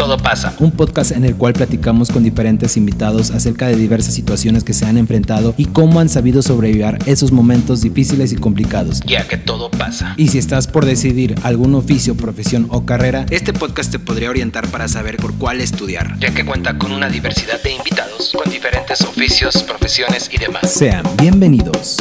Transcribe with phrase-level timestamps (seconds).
[0.00, 0.54] todo pasa.
[0.60, 4.86] Un podcast en el cual platicamos con diferentes invitados acerca de diversas situaciones que se
[4.86, 9.02] han enfrentado y cómo han sabido sobrevivir esos momentos difíciles y complicados.
[9.04, 10.14] Ya que todo pasa.
[10.16, 14.68] Y si estás por decidir algún oficio, profesión o carrera, este podcast te podría orientar
[14.68, 16.18] para saber por cuál estudiar.
[16.18, 20.72] Ya que cuenta con una diversidad de invitados con diferentes oficios, profesiones y demás.
[20.72, 21.98] Sean bienvenidos.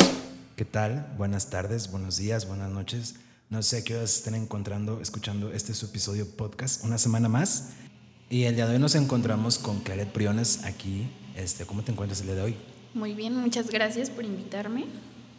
[0.55, 1.07] ¿Qué tal?
[1.17, 3.15] Buenas tardes, buenos días, buenas noches.
[3.49, 7.69] No sé qué horas estén encontrando, escuchando este su episodio podcast, una semana más.
[8.31, 11.09] Y el día de hoy nos encontramos con Claret Priones aquí.
[11.35, 12.55] Este, ¿Cómo te encuentras el día de hoy?
[12.93, 14.85] Muy bien, muchas gracias por invitarme.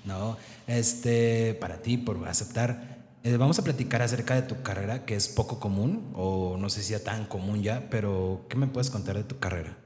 [0.05, 0.37] No,
[0.67, 2.99] este, para ti, por aceptar.
[3.23, 6.83] Eh, vamos a platicar acerca de tu carrera, que es poco común, o no sé
[6.83, 9.77] si sea tan común ya, pero ¿qué me puedes contar de tu carrera?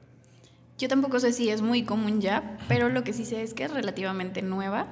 [0.79, 3.65] Yo tampoco sé si es muy común ya, pero lo que sí sé es que
[3.65, 4.87] es relativamente nueva.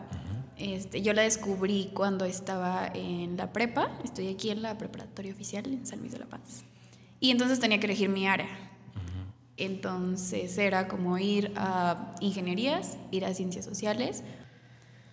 [0.57, 5.66] Este, yo la descubrí cuando estaba en la prepa, estoy aquí en la preparatoria oficial
[5.66, 6.63] en San Luis de la Paz.
[7.23, 8.50] Y entonces tenía que elegir mi área.
[9.55, 14.26] Entonces era como ir a ingenierías, ir a ciencias sociales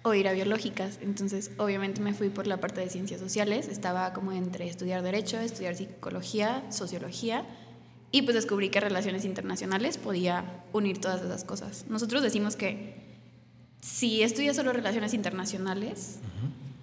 [0.03, 0.98] o ir a biológicas.
[1.03, 3.69] Entonces obviamente me fui por la parte de ciencias sociales.
[3.69, 7.47] Estaba como entre estudiar derecho, estudiar psicología, sociología.
[8.11, 11.84] Y pues descubrí que relaciones internacionales podía unir todas esas cosas.
[11.88, 13.20] Nosotros decimos que
[13.83, 16.19] si estudias solo relaciones internacionales,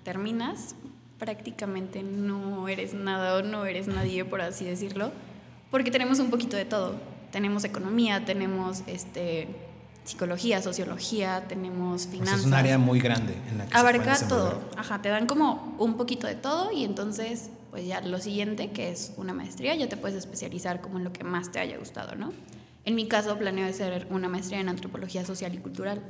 [0.06, 0.76] terminas,
[1.20, 5.12] prácticamente no eres nada o no eres nadie, por así decirlo,
[5.72, 6.96] porque tenemos un poquito de todo.
[7.32, 9.48] Tenemos economía, tenemos este,
[10.08, 12.42] psicología, sociología, tenemos finanzas.
[12.42, 14.62] es un área muy grande en la que Abarca se todo.
[14.78, 18.90] Ajá, te dan como un poquito de todo y entonces, pues ya lo siguiente, que
[18.92, 22.16] es una maestría, ya te puedes especializar como en lo que más te haya gustado,
[22.16, 22.32] ¿no?
[22.86, 26.02] En mi caso, planeo hacer una maestría en antropología social y cultural.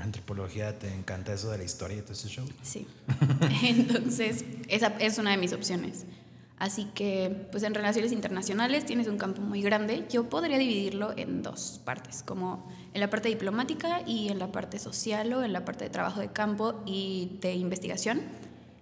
[0.00, 2.46] Antropología, ¿te encanta eso de la historia y todo ese show?
[2.62, 2.86] Sí.
[3.62, 6.06] Entonces, esa es una de mis opciones.
[6.58, 10.06] Así que, pues en relaciones internacionales tienes un campo muy grande.
[10.10, 14.78] Yo podría dividirlo en dos partes, como en la parte diplomática y en la parte
[14.78, 18.20] social o en la parte de trabajo de campo y de investigación.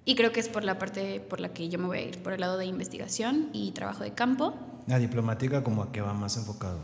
[0.04, 2.22] Y creo que es por la parte por la que yo me voy a ir,
[2.22, 4.54] por el lado de investigación y trabajo de campo.
[4.88, 6.80] La diplomática como a qué va más enfocado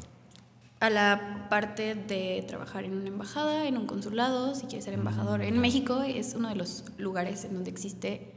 [0.81, 5.43] a la parte de trabajar en una embajada, en un consulado, si quieres ser embajador.
[5.43, 8.33] En México es uno de los lugares en donde existe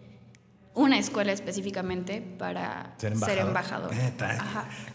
[0.74, 3.92] una escuela específicamente para ser embajador.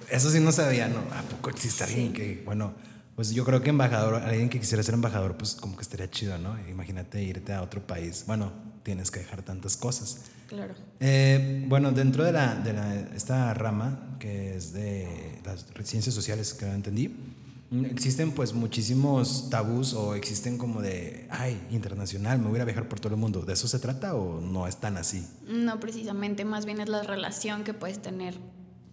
[0.08, 1.00] Eso sí no sabía, ¿no?
[1.12, 2.74] ¿A poco existe alguien que, bueno,
[3.16, 6.38] pues yo creo que embajador, alguien que quisiera ser embajador, pues como que estaría chido,
[6.38, 6.56] ¿no?
[6.68, 8.24] Imagínate irte a otro país.
[8.26, 10.18] Bueno, tienes que dejar tantas cosas.
[10.48, 10.74] Claro.
[11.00, 16.54] Eh, bueno, dentro de, la, de la, esta rama, que es de las ciencias sociales,
[16.54, 17.14] que no entendí,
[17.90, 23.00] existen pues muchísimos tabús o existen como de, ay, internacional, me voy a viajar por
[23.00, 23.42] todo el mundo.
[23.42, 25.26] ¿De eso se trata o no es tan así?
[25.46, 28.34] No, precisamente, más bien es la relación que puedes tener,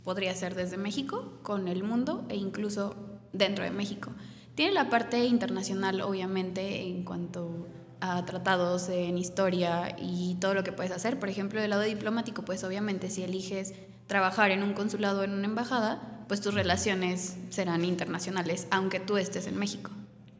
[0.03, 2.95] podría ser desde México con el mundo e incluso
[3.33, 4.11] dentro de México.
[4.55, 7.67] Tiene la parte internacional, obviamente, en cuanto
[8.01, 11.19] a tratados en historia y todo lo que puedes hacer.
[11.19, 13.73] Por ejemplo, del lado diplomático, pues obviamente si eliges
[14.07, 19.17] trabajar en un consulado o en una embajada, pues tus relaciones serán internacionales, aunque tú
[19.17, 19.91] estés en México.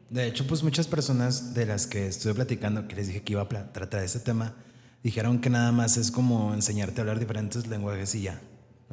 [0.08, 3.42] De hecho, pues muchas personas de las que estuve platicando, que les dije que iba
[3.42, 4.54] a tratar de este tema,
[5.02, 8.40] dijeron que nada más es como enseñarte a hablar diferentes lenguajes y ya.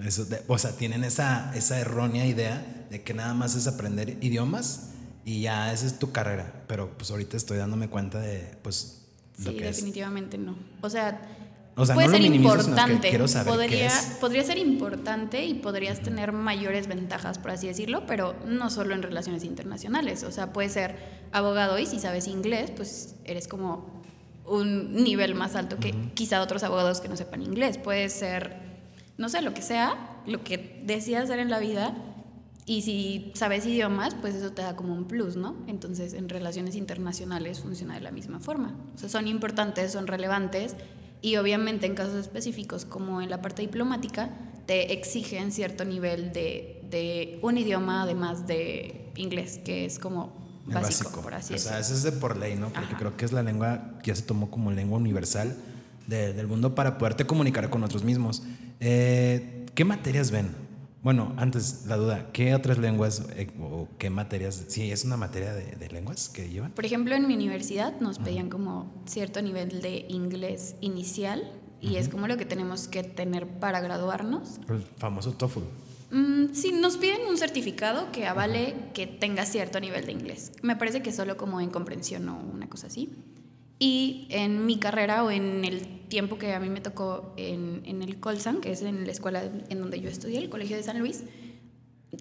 [0.03, 4.91] Eso o sea, tienen esa errónea idea de que nada más es aprender idiomas
[5.27, 6.63] y ya esa es tu carrera.
[6.67, 9.01] Pero pues ahorita estoy dándome cuenta de pues
[9.43, 10.55] lo sí, definitivamente no.
[10.81, 11.19] O sea,
[11.75, 13.09] o sea, puede no ser importante.
[13.09, 14.17] quiero saber podría, es.
[14.21, 19.03] podría ser importante y podrías tener mayores ventajas, por así decirlo, pero no solo en
[19.03, 20.23] relaciones internacionales.
[20.23, 20.95] O sea, puedes ser
[21.33, 24.01] abogado y si sabes inglés, pues eres como
[24.45, 27.77] un nivel más alto que quizá otros abogados que no sepan inglés.
[27.77, 28.55] Puedes ser,
[29.17, 31.97] no sé, lo que sea, lo que decidas hacer en la vida.
[32.69, 35.55] Y si sabes idiomas, pues eso te da como un plus, ¿no?
[35.67, 38.75] Entonces, en relaciones internacionales funciona de la misma forma.
[38.93, 40.75] O sea, son importantes, son relevantes
[41.21, 44.31] y obviamente en casos específicos como en la parte diplomática
[44.65, 50.35] te exigen cierto nivel de, de un idioma además de inglés, que es como
[50.65, 51.69] básico, por así decirlo.
[51.69, 52.67] O sea, eso es de por ley, ¿no?
[52.73, 55.55] Porque creo que es la lengua que ya se tomó como lengua universal
[56.05, 58.43] del mundo para poderte comunicar con otros mismos.
[58.81, 60.66] Eh, ¿Qué materias ven?
[61.07, 65.53] Bueno, antes la duda, ¿qué otras lenguas eh, o qué materias, sí, es una materia
[65.53, 66.73] de, lenguas que llevan?
[66.73, 71.49] Por ejemplo, en mi universidad nos pedían como cierto nivel de inglés inicial
[71.79, 74.59] y es como lo que tenemos que tener para graduarnos.
[74.67, 75.61] El famoso TOEFL.
[76.11, 80.51] Mm, sí, nos piden un certificado que avale que tenga cierto nivel de inglés.
[80.61, 83.13] Me parece que solo como en comprensión o una cosa así.
[83.79, 88.01] Y en mi carrera o en el tiempo que a mí me tocó en, en
[88.01, 90.99] el Colsan, que es en la escuela en donde yo estudié, el Colegio de San
[90.99, 91.23] Luis,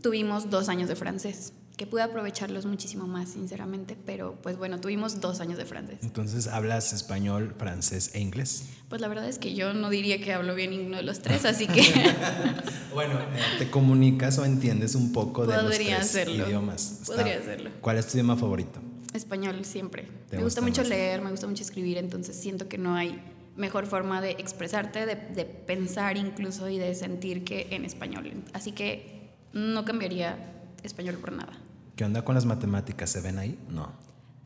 [0.03, 5.21] tuvimos dos años de francés, que pude aprovecharlos muchísimo más, sinceramente, pero pues bueno, tuvimos
[5.21, 5.99] dos años de francés.
[6.03, 8.65] Entonces, ¿hablas español, francés e inglés?
[8.89, 11.45] Pues la verdad es que yo no diría que hablo bien ninguno de los tres,
[11.45, 11.83] así que...
[12.95, 16.47] bueno, eh, ¿te comunicas o entiendes un poco de los tres hacerlo.
[16.47, 17.03] idiomas?
[17.07, 17.71] Podría hacerlo.
[17.81, 18.81] ¿Cuál es tu idioma favorito?
[19.17, 20.09] Español siempre.
[20.31, 23.21] Me gusta, mucho leer, me gusta mucho escribir, entonces siento que no hay
[23.57, 28.45] mejor forma de expresarte, de, de, pensar incluso y de sentir que en español.
[28.53, 30.37] Así que no cambiaría
[30.83, 31.53] español por nada.
[31.97, 33.11] ¿Qué onda con las matemáticas?
[33.11, 33.59] ¿Se ven ahí?
[33.71, 33.93] No.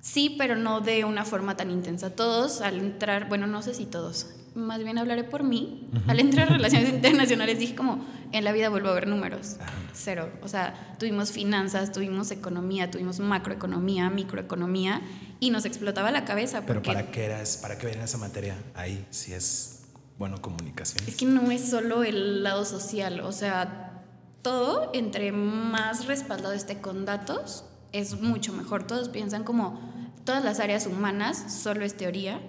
[0.01, 2.11] Sí, pero no de una forma tan intensa.
[2.11, 5.89] Todos al entrar, bueno, no sé si todos, más bien hablaré por mí.
[6.07, 9.57] Al entrar a relaciones internacionales dije como, en la vida vuelvo a ver números.
[9.93, 10.31] Cero.
[10.43, 15.03] O sea, tuvimos finanzas, tuvimos economía, tuvimos macroeconomía, microeconomía
[15.41, 16.65] y nos explotaba la cabeza.
[16.67, 19.83] Pero ¿para qué eras, para qué venía esa materia ahí si es,
[20.19, 21.05] bueno, comunicación?
[21.07, 24.05] Es que no es solo el lado social, o sea,
[24.43, 28.87] todo entre más respaldado esté con datos es mucho mejor.
[28.87, 29.81] Todos piensan como
[30.25, 32.41] todas las áreas humanas solo es teoría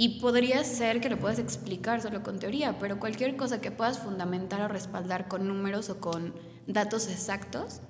[0.00, 3.98] y podría ser que lo puedas explicar solo con teoría, pero cualquier cosa que puedas
[3.98, 6.34] fundamentar o respaldar con números o con
[6.68, 7.80] datos exactos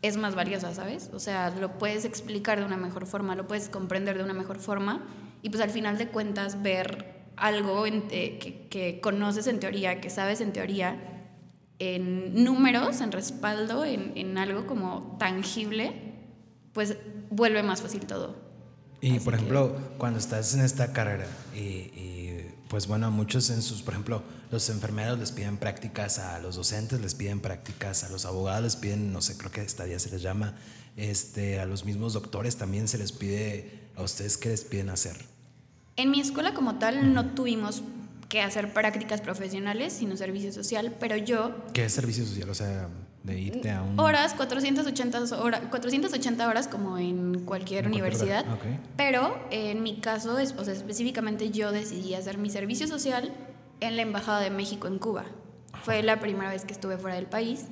[0.00, 1.10] es más valiosa, ¿sabes?
[1.12, 4.58] O sea, lo puedes explicar de una mejor forma, lo puedes comprender de una mejor
[4.58, 5.04] forma
[5.42, 10.08] y pues al final de cuentas ver algo eh, que, que, conoces en teoría, que
[10.08, 10.96] sabes en teoría,
[11.78, 15.92] en números, en respaldo, en, en algo como tangible,
[16.72, 16.96] pues
[17.28, 18.49] vuelve más fácil todo.
[19.00, 23.82] Y por ejemplo, cuando estás en esta carrera y, pues bueno, a muchos en sus,
[23.82, 28.26] por ejemplo, los enfermeros les piden prácticas, a los docentes les piden prácticas, a los
[28.26, 30.54] abogados les piden, no sé, creo que esta día se les llama,
[30.96, 35.16] este, a los mismos doctores también se les pide, a ustedes qué les piden hacer.
[35.96, 37.82] En mi escuela como tal no tuvimos
[38.28, 41.54] que hacer prácticas profesionales, sino servicio social, pero yo...
[41.72, 42.48] ¿Qué es servicio social?
[42.50, 42.88] O sea,
[43.22, 43.98] de irte a un...
[44.00, 48.44] Horas, 480, horas, 480 horas como en cualquier universidad.
[48.96, 53.32] Pero en mi caso, es, o sea, específicamente yo decidí hacer mi servicio social
[53.80, 55.24] en la Embajada de México en Cuba.
[55.82, 57.66] Fue la primera vez que estuve fuera del país.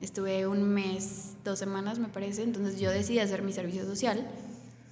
[0.00, 4.26] Estuve un mes, dos semanas me parece, entonces yo decidí hacer mi servicio social.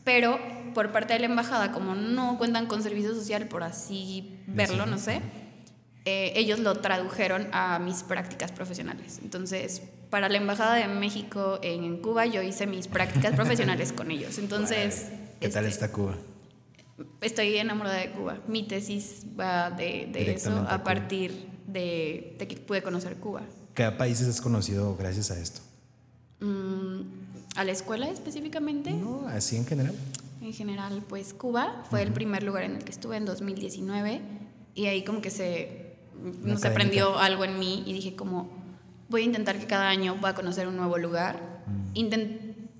[0.05, 0.39] Pero
[0.75, 4.99] por parte de la embajada, como no cuentan con servicio social, por así verlo, no
[4.99, 5.21] sé,
[6.05, 9.21] eh, ellos lo tradujeron a mis prácticas profesionales.
[9.23, 9.83] Entonces,
[10.13, 14.37] para la Embajada de México en, Cuba, yo hice mis prácticas profesionales con ellos.
[14.37, 15.07] Entonces...
[15.41, 16.19] ¿Qué tal este, está Cuba?
[17.23, 18.37] Estoy enamorada de Cuba.
[18.47, 23.41] Mi tesis va de, eso a, partir de, que pude conocer Cuba.
[23.73, 25.63] ¿Qué países has conocido gracias a esto?
[26.41, 27.01] Mm,
[27.57, 28.93] ¿A la escuela específicamente?
[28.93, 29.95] No, así en general.
[30.43, 34.21] En general, pues Cuba fue el primer lugar en el que estuve en 2019
[34.75, 35.97] y ahí como que se,
[36.59, 38.62] se aprendió algo en mí y dije como
[39.13, 41.63] voy a intentar que cada año pueda conocer un nuevo lugar.
[41.95, 41.99] Mm.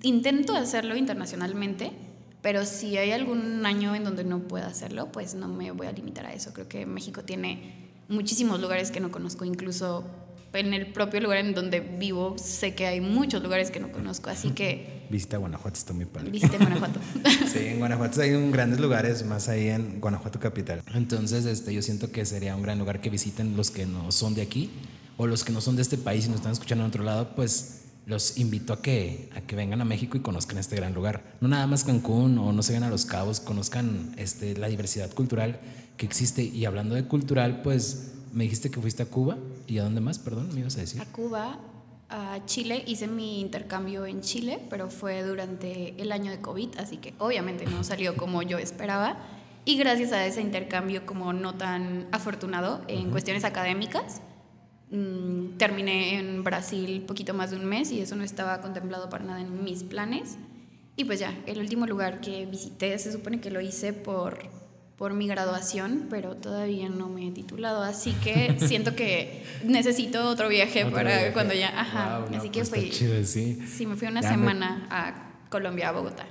[0.03, 1.93] intento hacerlo internacionalmente,
[2.41, 5.93] pero si hay algún año en donde no pueda hacerlo, pues no me voy a
[5.93, 6.53] limitar a eso.
[6.53, 10.05] Creo que México tiene muchísimos lugares que no conozco, incluso
[10.53, 14.29] en el propio lugar en donde vivo sé que hay muchos lugares que no conozco,
[14.29, 15.03] así que...
[15.11, 16.31] Visita Guanajuato, está muy padre.
[16.31, 17.01] Visita Guanajuato.
[17.53, 20.83] sí, en Guanajuato hay un grandes lugares, más ahí en Guanajuato capital.
[20.95, 24.35] Entonces, este, yo siento que sería un gran lugar que visiten los que no son
[24.35, 24.71] de aquí
[25.17, 27.35] o los que no son de este país y nos están escuchando en otro lado,
[27.35, 31.23] pues los invito a que, a que vengan a México y conozcan este gran lugar.
[31.41, 35.13] No nada más Cancún o no se vayan a Los Cabos, conozcan este, la diversidad
[35.13, 35.61] cultural
[35.97, 36.43] que existe.
[36.43, 40.19] Y hablando de cultural, pues me dijiste que fuiste a Cuba y a dónde más,
[40.19, 41.01] perdón, me ibas a decir.
[41.01, 41.61] A Cuba,
[42.09, 46.97] a Chile, hice mi intercambio en Chile, pero fue durante el año de COVID, así
[46.97, 49.17] que obviamente no salió como yo esperaba.
[49.65, 54.21] Y gracias a ese intercambio como no tan afortunado en cuestiones académicas,
[54.93, 59.25] mm, terminé en Brasil poquito más de un mes y eso no estaba contemplado para
[59.25, 60.37] nada en mis planes.
[60.97, 64.39] Y pues ya, el último lugar que visité se supone que lo hice por
[65.03, 70.49] por mi graduación, pero todavía no me he titulado, así que siento que necesito otro
[70.49, 72.93] viaje para cuando ya, ajá, así que pues fui,
[73.25, 73.59] sí.
[73.67, 73.85] sí.
[73.85, 76.27] me fui una semana a Colombia, a Bogotá.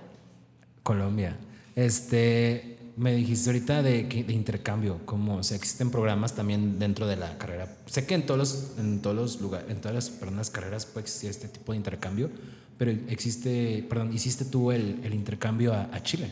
[0.83, 1.35] Colombia,
[1.75, 7.15] este, me dijiste ahorita de, de intercambio, como o sea, existen programas también dentro de
[7.15, 7.77] la carrera.
[7.85, 11.05] Sé que en todos los, en todos los lugares, en todas las perdón, carreras puede
[11.05, 12.29] existir este tipo de intercambio,
[12.77, 16.29] pero existe, perdón, hiciste tú el, el intercambio a, a Chile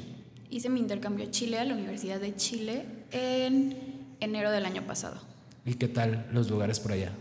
[0.50, 3.76] hice mi intercambio a Chile, a la Universidad de Chile, en
[4.20, 5.18] enero del año pasado.
[5.66, 7.12] ¿Y qué tal los lugares por allá?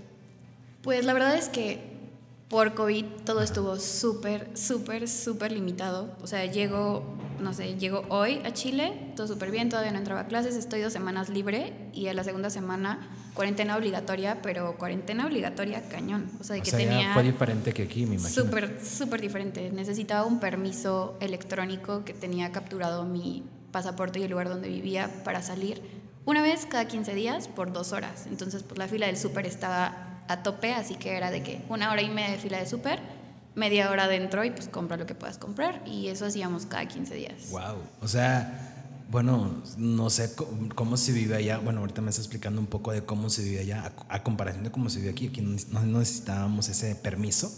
[0.82, 1.97] Pues la verdad es que
[2.48, 6.16] por COVID todo estuvo súper, súper, súper limitado.
[6.22, 7.04] O sea, llego,
[7.40, 10.80] no sé, llego hoy a Chile, todo súper bien, todavía no entraba a clases, estoy
[10.80, 16.30] dos semanas libre y a la segunda semana cuarentena obligatoria, pero cuarentena obligatoria cañón.
[16.40, 17.12] O sea, de O que sea, tenía...
[17.12, 18.42] fue diferente que aquí, me imagino.
[18.44, 19.70] Súper, súper diferente.
[19.70, 25.42] Necesitaba un permiso electrónico que tenía capturado mi pasaporte y el lugar donde vivía para
[25.42, 25.82] salir
[26.24, 28.26] una vez cada 15 días por dos horas.
[28.26, 31.90] Entonces, pues la fila del súper estaba a tope, así que era de que una
[31.90, 33.00] hora y media de fila de súper,
[33.54, 35.82] media hora dentro y pues compra lo que puedas comprar.
[35.86, 37.50] Y eso hacíamos cada 15 días.
[37.50, 37.76] Wow.
[38.00, 38.74] O sea,
[39.10, 40.34] bueno, no sé
[40.74, 41.58] cómo, se vive allá.
[41.58, 44.64] Bueno, ahorita me está explicando un poco de cómo se vive allá a, a comparación
[44.64, 45.28] de cómo se vive aquí.
[45.28, 47.50] Aquí no, no necesitábamos ese permiso.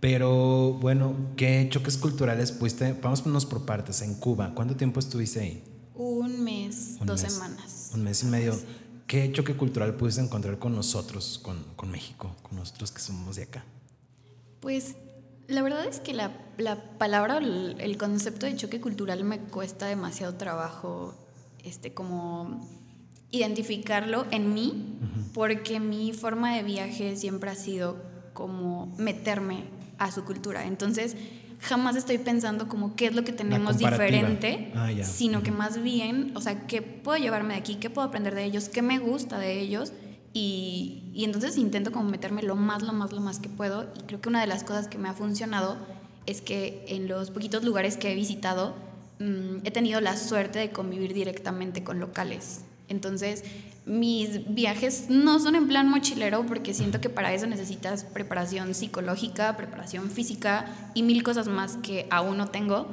[0.00, 2.92] Pero bueno, ¿qué choques culturales pudiste?
[2.94, 4.02] Ponernos por partes.
[4.02, 5.64] En Cuba, ¿cuánto tiempo estuviste ahí?
[5.94, 7.32] Un mes, Un dos mes.
[7.32, 7.90] semanas.
[7.94, 8.58] Un mes y medio.
[9.06, 13.44] ¿Qué choque cultural pudiste encontrar con nosotros, con, con México, con nosotros que somos de
[13.44, 13.64] acá?
[14.60, 14.96] Pues
[15.48, 19.86] la verdad es que la, la palabra, el, el concepto de choque cultural me cuesta
[19.86, 21.14] demasiado trabajo,
[21.62, 22.60] este, como
[23.32, 24.98] identificarlo en mí,
[25.32, 27.96] porque mi forma de viaje siempre ha sido
[28.34, 29.64] como meterme
[29.98, 30.66] a su cultura.
[30.66, 31.16] Entonces,
[31.62, 35.04] jamás estoy pensando como qué es lo que tenemos diferente, Ah, ya.
[35.04, 38.44] sino que más bien, o sea, qué puedo llevarme de aquí, qué puedo aprender de
[38.44, 39.92] ellos, qué me gusta de ellos.
[40.34, 43.84] Y, y entonces intento como meterme lo más, lo más, lo más que puedo.
[43.96, 45.76] Y creo que una de las cosas que me ha funcionado
[46.26, 48.74] es que en los poquitos lugares que he visitado
[49.18, 52.62] mm, he tenido la suerte de convivir directamente con locales.
[52.88, 53.44] Entonces,
[53.84, 59.56] mis viajes no son en plan mochilero porque siento que para eso necesitas preparación psicológica,
[59.56, 62.86] preparación física y mil cosas más que aún no tengo.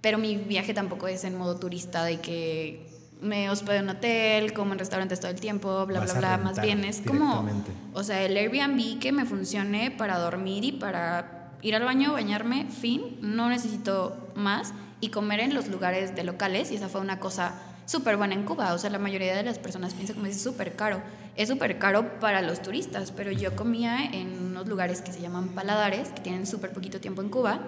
[0.00, 2.86] Pero mi viaje tampoco es en modo turista de que
[3.20, 6.44] me hospedo en hotel, como en restaurantes todo el tiempo, bla, Vas bla, bla.
[6.44, 7.48] Más bien es como,
[7.94, 12.66] o sea, el Airbnb que me funcione para dormir y para ir al baño, bañarme,
[12.66, 14.74] fin, no necesito más.
[15.00, 17.54] Y comer en los lugares de locales, y esa fue una cosa
[17.86, 18.72] súper buena en Cuba.
[18.74, 21.02] O sea, la mayoría de las personas piensan como es súper caro.
[21.36, 25.48] Es súper caro para los turistas, pero yo comía en unos lugares que se llaman
[25.50, 27.60] paladares, que tienen súper poquito tiempo en Cuba.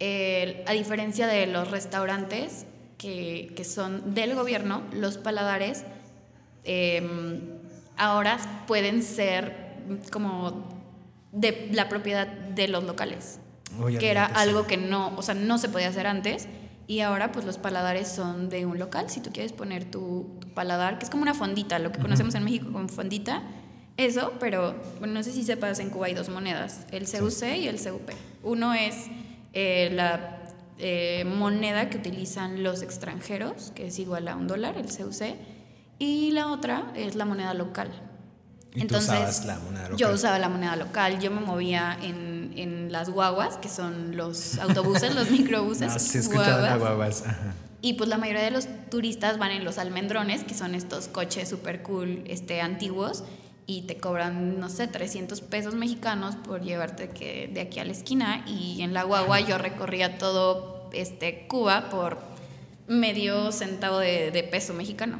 [0.00, 2.66] A diferencia de los restaurantes
[2.98, 5.84] que, que son del gobierno, los paladares
[6.64, 7.02] eh,
[7.96, 9.74] ahora pueden ser
[10.10, 10.66] como
[11.32, 13.38] de la propiedad de los locales,
[13.98, 16.48] que era algo que no, o sea, no se podía hacer antes.
[16.86, 19.08] Y ahora pues los paladares son de un local.
[19.08, 22.34] Si tú quieres poner tu, tu paladar, que es como una fondita, lo que conocemos
[22.34, 23.42] en México como fondita,
[23.96, 27.68] eso, pero bueno, no sé si sepas, en Cuba hay dos monedas, el CUC y
[27.68, 28.10] el CUP.
[28.42, 29.06] Uno es
[29.52, 30.42] eh, la
[30.78, 35.36] eh, moneda que utilizan los extranjeros, que es igual a un dólar, el CUC,
[36.00, 37.88] y la otra es la moneda local.
[38.74, 40.14] Y tú usabas la moneda Yo local.
[40.14, 45.14] usaba la moneda local, yo me movía en, en las guaguas, que son los autobuses,
[45.14, 45.92] los microbuses.
[46.02, 46.78] Sí, he escuchado guaguas.
[46.80, 47.22] guaguas.
[47.26, 47.54] Ajá.
[47.80, 51.48] Y pues la mayoría de los turistas van en los almendrones, que son estos coches
[51.50, 53.24] súper cool, este, antiguos,
[53.66, 57.92] y te cobran, no sé, 300 pesos mexicanos por llevarte que de aquí a la
[57.92, 58.42] esquina.
[58.46, 62.18] Y en la guagua yo recorría todo este, Cuba por
[62.88, 65.18] medio centavo de, de peso mexicano.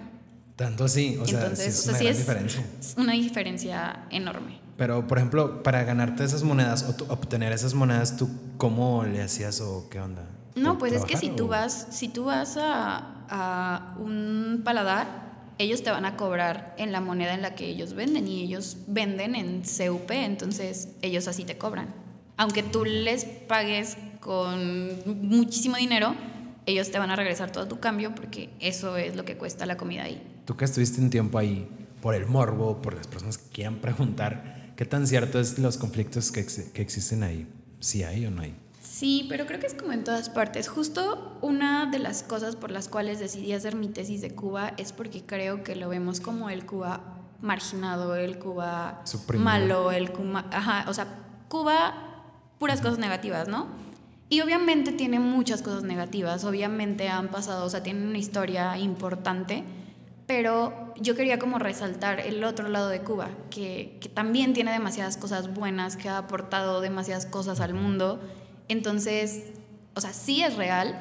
[0.56, 2.64] Tanto así, o sea, Entonces, sí es o sea, una sí gran es diferencia.
[2.96, 4.63] una diferencia enorme.
[4.76, 9.60] Pero, por ejemplo, para ganarte esas monedas o obtener esas monedas, ¿tú cómo le hacías
[9.60, 10.26] o qué onda?
[10.56, 15.24] No, ¿Por pues es que si tú vas, si tú vas a, a un paladar,
[15.58, 18.78] ellos te van a cobrar en la moneda en la que ellos venden y ellos
[18.86, 21.94] venden en CUP, entonces ellos así te cobran.
[22.36, 26.14] Aunque tú les pagues con muchísimo dinero,
[26.66, 29.76] ellos te van a regresar todo tu cambio porque eso es lo que cuesta la
[29.76, 30.20] comida ahí.
[30.44, 31.68] Tú que estuviste un tiempo ahí,
[32.02, 36.30] por el morbo, por las personas que quieran preguntar, ¿qué tan cierto es los conflictos
[36.32, 37.46] que, ex- que existen ahí?
[37.80, 38.54] ¿Si hay o no hay?
[38.82, 40.68] Sí, pero creo que es como en todas partes.
[40.68, 44.92] Justo una de las cosas por las cuales decidí hacer mi tesis de Cuba es
[44.92, 47.00] porque creo que lo vemos como el Cuba
[47.42, 49.44] marginado, el Cuba Suprimido.
[49.44, 50.46] malo, el Cuba...
[50.52, 51.06] Ajá, o sea,
[51.48, 51.94] Cuba,
[52.58, 53.66] puras cosas negativas, ¿no?
[54.30, 59.62] Y obviamente tiene muchas cosas negativas, obviamente han pasado, o sea, tienen una historia importante,
[60.26, 65.52] pero yo quería como resaltar el otro lado de Cuba, que, también tiene demasiadas cosas
[65.52, 68.20] buenas, que ha aportado demasiadas cosas al mundo.
[68.68, 69.52] Entonces,
[69.94, 70.98] o sea, sí es real,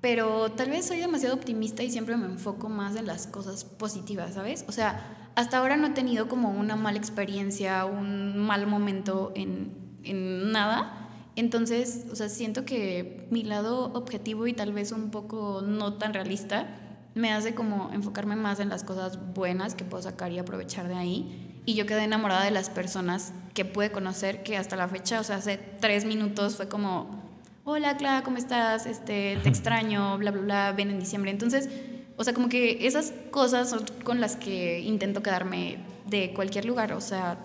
[0.00, 4.34] pero tal vez soy demasiado optimista y siempre me enfoco más en las cosas positivas,
[4.34, 4.64] ¿sabes?
[4.68, 9.72] O sea, hasta ahora no he tenido como una mala experiencia, un mal momento en,
[10.04, 11.08] en nada.
[11.34, 16.14] Entonces, o sea, siento que mi lado objetivo y tal vez un poco no tan
[16.14, 16.83] realista
[17.14, 20.94] me hace como enfocarme más en las cosas buenas que puedo sacar y aprovechar de
[20.94, 21.60] ahí.
[21.64, 25.24] Y yo quedé enamorada de las personas que pude conocer, que hasta la fecha, o
[25.24, 27.22] sea, hace tres minutos fue como,
[27.64, 28.86] hola Clara, ¿cómo estás?
[28.86, 31.30] Este, te extraño, bla, bla, bla, ven en diciembre.
[31.30, 31.68] Entonces,
[32.16, 36.92] o sea, como que esas cosas son con las que intento quedarme de cualquier lugar,
[36.92, 37.38] o sea,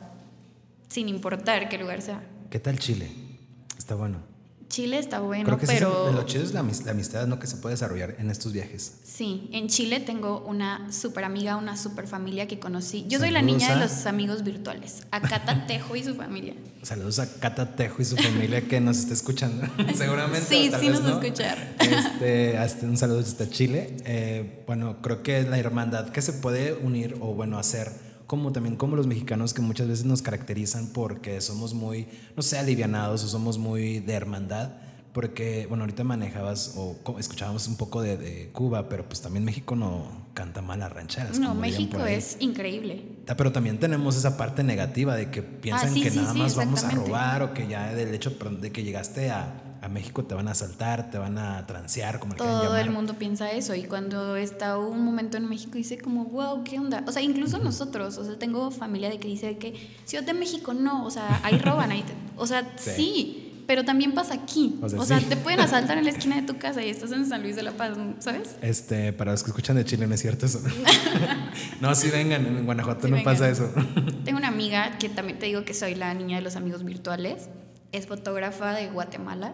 [0.88, 2.22] sin importar qué lugar sea.
[2.50, 3.10] ¿Qué tal Chile?
[3.78, 4.28] Está bueno.
[4.70, 6.12] Chile está bueno, Creo que pero...
[6.12, 7.40] lo chido es la, la amistad ¿no?
[7.40, 8.94] que se puede desarrollar en estos viajes.
[9.04, 13.06] Sí, en Chile tengo una super amiga, una super familia que conocí.
[13.08, 16.54] Yo soy la niña de los amigos virtuales, a Cata Tejo y su familia.
[16.84, 19.68] Saludos a Cata Tejo y su familia que nos está escuchando.
[19.96, 20.46] Seguramente.
[20.48, 21.76] Sí, sí nos va a escuchar.
[21.80, 23.98] Este, hasta un saludo hasta Chile.
[24.06, 28.51] Eh, bueno, creo que es la hermandad que se puede unir o bueno, hacer como
[28.51, 32.07] también como los mexicanos que muchas veces nos caracterizan porque somos muy,
[32.38, 34.74] no sé, alivianados o somos muy de hermandad.
[35.13, 39.75] Porque, bueno, ahorita manejabas o escuchábamos un poco de, de Cuba, pero pues también México
[39.75, 41.39] no canta mal las rancheras.
[41.39, 43.03] No, México es increíble.
[43.25, 46.33] Ta- Pero también tenemos esa parte negativa de que piensan Ah, sí, que sí, nada
[46.33, 48.29] sí, más vamos a robar o que ya del hecho
[48.62, 52.33] de que llegaste a, a México te van a asaltar, te van a transear, como
[52.33, 52.81] le Todo llamar.
[52.81, 56.79] el mundo piensa eso y cuando está un momento en México dice como, wow, ¿qué
[56.79, 57.03] onda?
[57.07, 60.74] O sea, incluso nosotros, o sea, tengo familia de que dice que Ciudad de México
[60.74, 62.91] no, o sea, ahí roban, ahí te- o sea, Sí.
[62.95, 63.45] sí.
[63.67, 64.79] pero también pasa aquí.
[64.81, 65.25] O O sea, sea, sí.
[65.25, 67.62] te pueden asaltar en la esquina de tu casa y estás en San Luis de
[67.62, 68.55] la Paz, ¿sabes?
[68.63, 70.59] Este, para los que escuchan de Chile, no es cierto eso.
[71.79, 73.33] no, sí vengan, en Guanajuato Sí no vengan.
[73.33, 73.71] pasa eso.
[74.25, 77.48] Tengo una amiga que también te digo que soy la niña de los amigos virtuales.
[77.91, 79.53] Es fotógrafa de Guatemala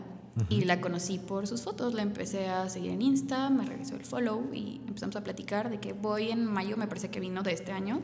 [0.49, 1.93] y la conocí por sus fotos.
[1.93, 5.79] La empecé a seguir en Insta, me regresó el follow y empezamos a platicar de
[5.79, 8.01] que voy en mayo, me parece que vino de este año.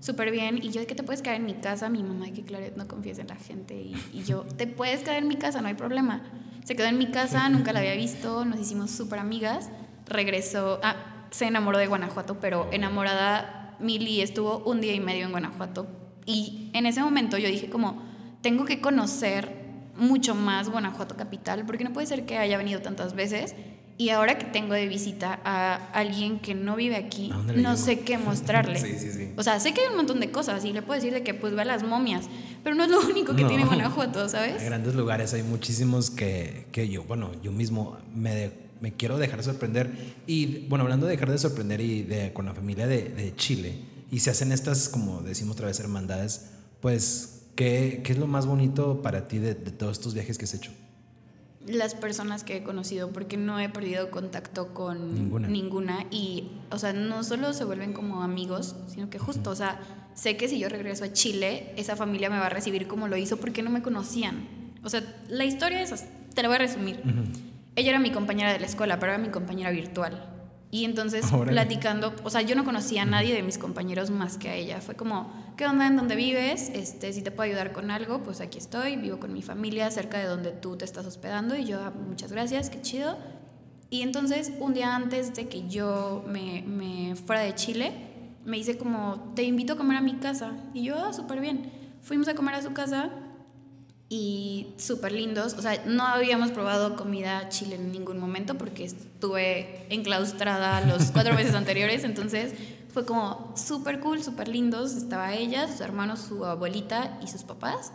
[0.00, 0.58] Súper bien.
[0.62, 1.88] Y yo de que te puedes quedar en mi casa.
[1.88, 3.80] Mi mamá de que Claret no confíes en la gente.
[3.80, 6.22] Y, y yo, te puedes quedar en mi casa, no hay problema.
[6.64, 9.70] Se quedó en mi casa, nunca la había visto, nos hicimos súper amigas.
[10.06, 10.96] Regresó, ah,
[11.30, 15.86] se enamoró de Guanajuato, pero enamorada, Mili estuvo un día y medio en Guanajuato.
[16.26, 18.02] Y en ese momento yo dije como,
[18.42, 19.61] tengo que conocer
[19.96, 23.54] mucho más Guanajuato capital, porque no puede ser que haya venido tantas veces.
[23.98, 27.62] Y ahora que tengo de visita a alguien que no vive aquí, ¿A dónde le
[27.62, 27.84] no llevo?
[27.84, 28.80] sé qué mostrarle.
[28.80, 29.28] Sí, sí, sí.
[29.36, 31.34] O sea, sé que hay un montón de cosas y le puedo decir de que
[31.34, 32.24] pues ve a las momias,
[32.64, 33.48] pero no es lo único que No.
[33.48, 34.64] tiene Guanajuato, Hay ¿sabes?
[34.64, 39.42] grandes lugares, hay muchísimos que, que yo, bueno, yo mismo me, de- me quiero dejar
[39.44, 39.90] sorprender.
[40.26, 43.74] Y bueno, hablando de dejar de sorprender y de, con la familia de, de Chile,
[44.10, 46.46] y se hacen estas, como decimos otra vez, hermandades,
[46.80, 50.44] pues, ¿qué, qué es lo más bonito para ti de, de todos estos viajes que
[50.44, 50.70] has hecho?
[51.66, 55.46] Las personas que he conocido, porque no he perdido contacto con Ninguna.
[55.48, 56.06] ninguna.
[56.10, 59.80] Y, o sea, no solo se vuelven como amigos, sino que justo, o sea,
[60.14, 63.16] sé que si yo regreso a Chile, esa familia me va a recibir como lo
[63.16, 64.48] hizo porque no me conocían.
[64.82, 67.00] O sea, la historia es, te la voy a resumir.
[67.76, 70.31] Ella era mi compañera de la escuela, pero era mi compañera virtual.
[70.74, 71.52] Y entonces, Órale.
[71.52, 74.80] platicando, o sea, yo no conocía a nadie de mis compañeros más que a ella.
[74.80, 75.86] Fue como, ¿qué onda?
[75.86, 76.70] ¿En dónde vives?
[76.74, 80.18] Este, si te puedo ayudar con algo, pues aquí estoy, vivo con mi familia cerca
[80.18, 81.54] de donde tú te estás hospedando.
[81.56, 83.18] Y yo, "Ah, muchas gracias, qué chido.
[83.90, 87.92] Y entonces, un día antes de que yo me, me fuera de Chile,
[88.46, 90.52] me dice como, te invito a comer a mi casa.
[90.72, 91.70] Y yo, ah, súper bien.
[92.00, 93.10] Fuimos a comer a su casa
[94.12, 95.54] y súper lindos.
[95.54, 101.32] O sea, no habíamos probado comida chile en ningún momento porque estuve enclaustrada los cuatro
[101.32, 102.04] meses anteriores.
[102.04, 102.52] Entonces
[102.92, 104.96] fue como súper cool, súper lindos.
[104.96, 107.94] Estaba ella, sus hermanos, su abuelita y sus papás.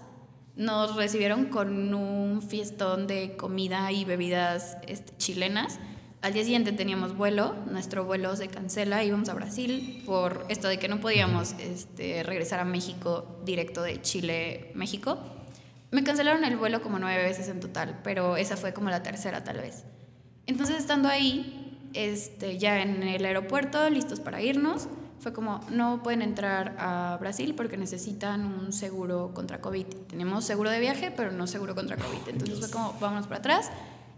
[0.55, 5.77] Nos recibieron con un fiestón de comida y bebidas este, chilenas.
[6.23, 10.79] Al día siguiente teníamos vuelo, nuestro vuelo se cancela, íbamos a Brasil por esto de
[10.79, 15.19] que no podíamos este, regresar a México directo de Chile, México.
[15.91, 19.43] Me cancelaron el vuelo como nueve veces en total, pero esa fue como la tercera
[19.43, 19.85] tal vez.
[20.45, 24.87] Entonces estando ahí, este, ya en el aeropuerto, listos para irnos,
[25.19, 29.85] fue como, no pueden entrar a Brasil porque necesitan un seguro contra COVID.
[30.07, 32.29] Tenemos seguro de viaje, pero no seguro contra COVID.
[32.29, 33.71] Entonces fue como, vámonos para atrás.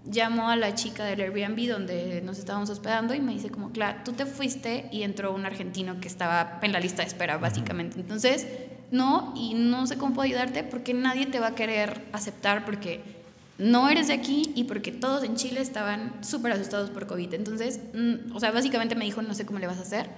[0.06, 4.00] Llamo a la chica del Airbnb donde nos estábamos hospedando y me dice como, claro,
[4.04, 8.00] tú te fuiste y entró un argentino que estaba en la lista de espera, básicamente.
[8.00, 8.48] Entonces,
[8.92, 13.02] no, y no sé cómo puedo ayudarte porque nadie te va a querer aceptar porque
[13.60, 17.34] no eres de aquí y porque todos en Chile estaban súper asustados por COVID.
[17.34, 20.10] Entonces, mm, o sea, básicamente me dijo, no sé cómo le vas a hacer.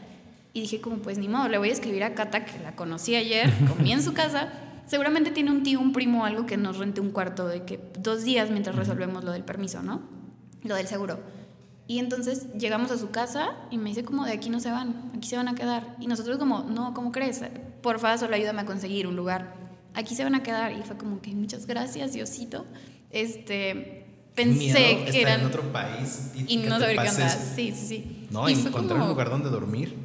[0.54, 3.16] Y dije como, pues ni modo, le voy a escribir a Cata, que la conocí
[3.16, 4.50] ayer, comí en su casa.
[4.86, 8.24] Seguramente tiene un tío, un primo algo que nos rente un cuarto de que dos
[8.24, 10.02] días mientras resolvemos lo del permiso, ¿no?
[10.64, 11.20] Lo del seguro.
[11.88, 15.12] Y entonces llegamos a su casa y me dice como, de aquí no se van,
[15.16, 15.96] aquí se van a quedar.
[16.00, 17.42] Y nosotros como, no, ¿cómo crees?
[17.82, 19.56] Porfa, solo ayúdame a conseguir un lugar.
[19.94, 20.72] Aquí se van a quedar.
[20.74, 22.66] Y fue como que, muchas gracias, Diosito.
[23.10, 25.42] Este, pensé Miedo que eran...
[25.42, 27.30] en otro país y, no saber qué onda.
[27.30, 28.28] Sí, sí, sí.
[28.30, 29.96] No, Y encontrar un lugar donde dormir.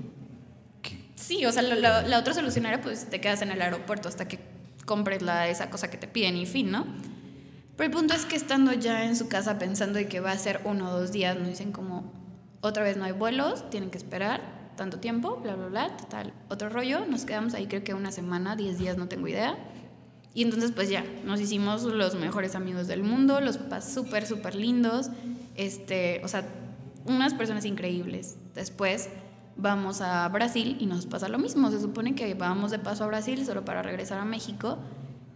[1.14, 4.08] Sí, o sea, la, la- la otra solución era pues te quedas en el aeropuerto
[4.08, 4.38] hasta que
[4.84, 6.86] compres la, esa cosa que te piden y fin, ¿no?
[7.76, 10.38] Pero el punto es que estando ya en su casa pensando de que va a
[10.38, 12.12] ser uno o dos días, nos dicen como,
[12.60, 14.40] otra vez no hay vuelos, tienen que esperar.
[14.76, 18.56] Tanto tiempo, bla, bla, bla, total, otro rollo, nos quedamos ahí creo que una semana,
[18.56, 19.56] 10 días, no tengo idea.
[20.34, 24.54] Y entonces pues ya, nos hicimos los mejores amigos del mundo, los papás súper, súper
[24.54, 25.10] lindos,
[25.54, 26.46] este, o sea,
[27.06, 28.36] unas personas increíbles.
[28.54, 29.08] Después
[29.56, 33.06] vamos a Brasil y nos pasa lo mismo, se supone que vamos de paso a
[33.06, 34.78] Brasil solo para regresar a México.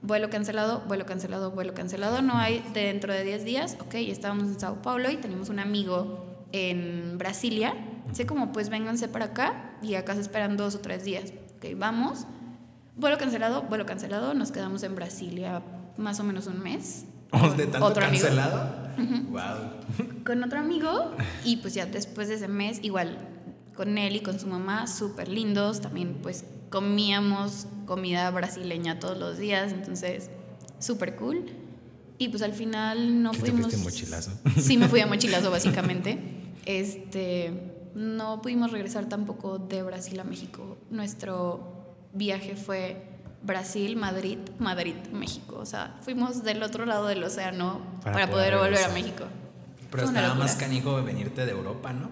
[0.02, 2.22] Vuelo cancelado, vuelo cancelado, vuelo cancelado.
[2.22, 3.76] No hay dentro de 10 días.
[3.80, 7.74] Ok, estábamos en Sao Paulo y teníamos un amigo en Brasilia.
[8.12, 11.32] Sé como, pues vénganse para acá y acá se esperan dos o tres días.
[11.56, 12.26] Ok, vamos.
[12.96, 14.34] Vuelo cancelado, vuelo cancelado.
[14.34, 15.62] Nos quedamos en Brasilia
[15.96, 17.04] más o menos un mes.
[17.56, 18.24] ¿De tanto otro amigo.
[18.24, 18.90] cancelado?
[19.30, 20.22] Wow.
[20.24, 21.12] Con otro amigo
[21.44, 23.18] y pues ya después de ese mes, igual
[23.74, 25.80] con él y con su mamá, súper lindos.
[25.80, 30.30] También pues comíamos comida brasileña todos los días, entonces
[30.78, 31.46] súper cool.
[32.18, 33.72] Y pues al final no ¿Qué te pudimos...
[33.72, 34.32] fuiste mochilazo?
[34.60, 36.18] Sí, me fui a mochilazo básicamente.
[36.66, 40.78] Este, no pudimos regresar tampoco de Brasil a México.
[40.90, 43.06] Nuestro viaje fue
[43.42, 45.56] Brasil, Madrid, Madrid, México.
[45.58, 48.88] O sea, fuimos del otro lado del océano Para para, poder poder, volver a.
[48.94, 49.24] México.
[49.90, 52.10] Pero estaba más canijo venirte de Europa, ¿no?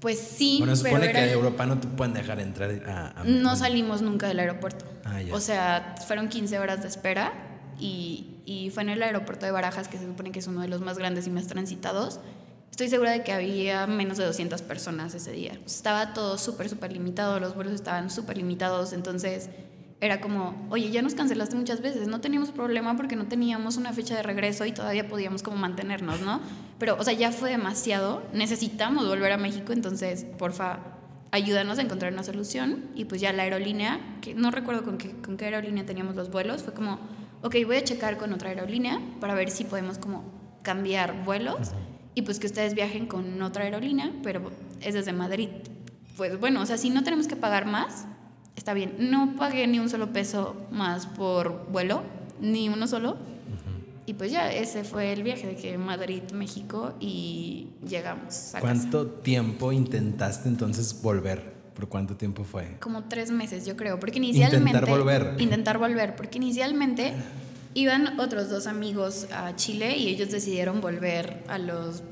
[0.00, 2.70] Pues sí, bueno, se pero supone que era- de Europa no te pueden dejar entrar
[2.88, 3.20] a...
[3.20, 4.84] a- no salimos nunca del aeropuerto.
[5.04, 5.32] Ah, ya.
[5.32, 7.32] O sea, fueron 15 horas de espera
[7.78, 10.68] y, y fue en el aeropuerto de Barajas, que se supone que es uno de
[10.68, 12.18] los más grandes y más transitados.
[12.72, 15.60] Estoy segura de que había menos de 200 personas ese día.
[15.66, 19.50] Estaba todo súper, súper limitado, los vuelos estaban súper limitados, entonces
[20.00, 23.92] era como, oye, ya nos cancelaste muchas veces, no teníamos problema porque no teníamos una
[23.92, 26.40] fecha de regreso y todavía podíamos como mantenernos, ¿no?
[26.78, 30.78] Pero, o sea, ya fue demasiado, necesitamos volver a México, entonces, porfa,
[31.30, 32.86] ayúdanos a encontrar una solución.
[32.94, 36.30] Y pues ya la aerolínea, que no recuerdo con qué, con qué aerolínea teníamos los
[36.30, 37.00] vuelos, fue como,
[37.42, 40.24] ok, voy a checar con otra aerolínea para ver si podemos como
[40.62, 41.72] cambiar vuelos
[42.14, 45.48] y pues que ustedes viajen con otra aerolínea, pero es desde Madrid.
[46.16, 48.06] Pues bueno, o sea, si no tenemos que pagar más,
[48.56, 48.94] está bien.
[48.98, 52.02] No pagué ni un solo peso más por vuelo,
[52.40, 53.16] ni uno solo.
[54.04, 58.60] Y pues ya, ese fue el viaje de que Madrid, México y llegamos a casa.
[58.60, 61.52] ¿Cuánto tiempo intentaste entonces volver?
[61.74, 62.76] ¿Por cuánto tiempo fue?
[62.80, 64.70] Como tres meses, yo creo, porque inicialmente...
[64.70, 65.34] Intentar volver.
[65.38, 67.14] Intentar volver, porque inicialmente
[67.74, 72.02] iban otros dos amigos a Chile y ellos decidieron volver a los...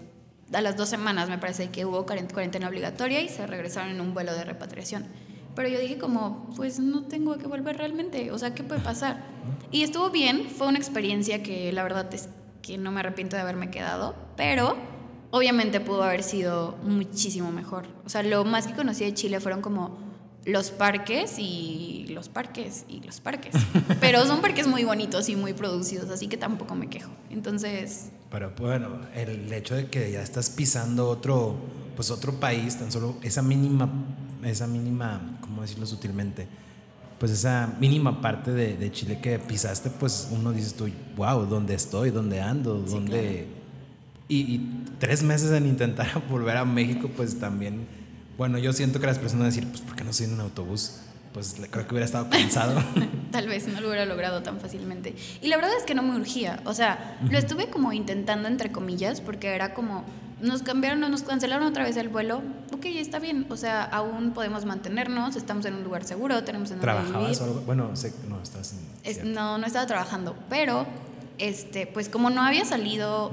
[0.52, 4.00] A las dos semanas me parece que hubo cuaren- cuarentena obligatoria y se regresaron en
[4.00, 5.06] un vuelo de repatriación.
[5.54, 9.22] Pero yo dije como, pues no tengo que volver realmente, o sea, ¿qué puede pasar?
[9.70, 12.28] Y estuvo bien, fue una experiencia que la verdad es
[12.62, 14.76] que no me arrepiento de haberme quedado, pero
[15.30, 17.86] obviamente pudo haber sido muchísimo mejor.
[18.04, 19.98] O sea, lo más que conocí de Chile fueron como
[20.44, 23.54] los parques y los parques y los parques.
[24.00, 27.10] Pero son parques muy bonitos y muy producidos, así que tampoco me quejo.
[27.30, 31.56] Entonces, Pero bueno, el hecho de que ya estás pisando otro,
[31.96, 33.90] pues otro país, tan solo esa mínima,
[34.44, 36.46] esa mínima, ¿cómo decirlo sutilmente?
[37.18, 41.74] Pues esa mínima parte de, de Chile que pisaste, pues uno dice tú, wow, ¿dónde
[41.74, 42.10] estoy?
[42.10, 42.82] ¿Dónde ando?
[42.86, 43.46] Sí, ¿Dónde?
[44.26, 47.86] Y, y tres meses en intentar volver a México, pues también,
[48.40, 50.32] bueno, yo siento que las personas van a decir, pues ¿por qué no soy en
[50.32, 50.92] un autobús?
[51.34, 52.82] Pues creo que hubiera estado cansado.
[53.32, 55.14] tal vez no lo hubiera logrado tan fácilmente.
[55.42, 56.58] Y la verdad es que no me urgía.
[56.64, 60.04] O sea, lo estuve como intentando entre comillas, porque era como,
[60.40, 62.40] nos cambiaron o nos cancelaron otra vez el vuelo.
[62.72, 63.44] Ok, está bien.
[63.50, 67.08] O sea, aún podemos mantenernos, estamos en un lugar seguro, tenemos en donde vivir.
[67.10, 67.60] ¿Trabajabas o algo?
[67.66, 68.78] Bueno, sé, no, estás en...
[69.04, 70.86] Es- no, no estaba trabajando, pero
[71.36, 73.32] este, pues como no había salido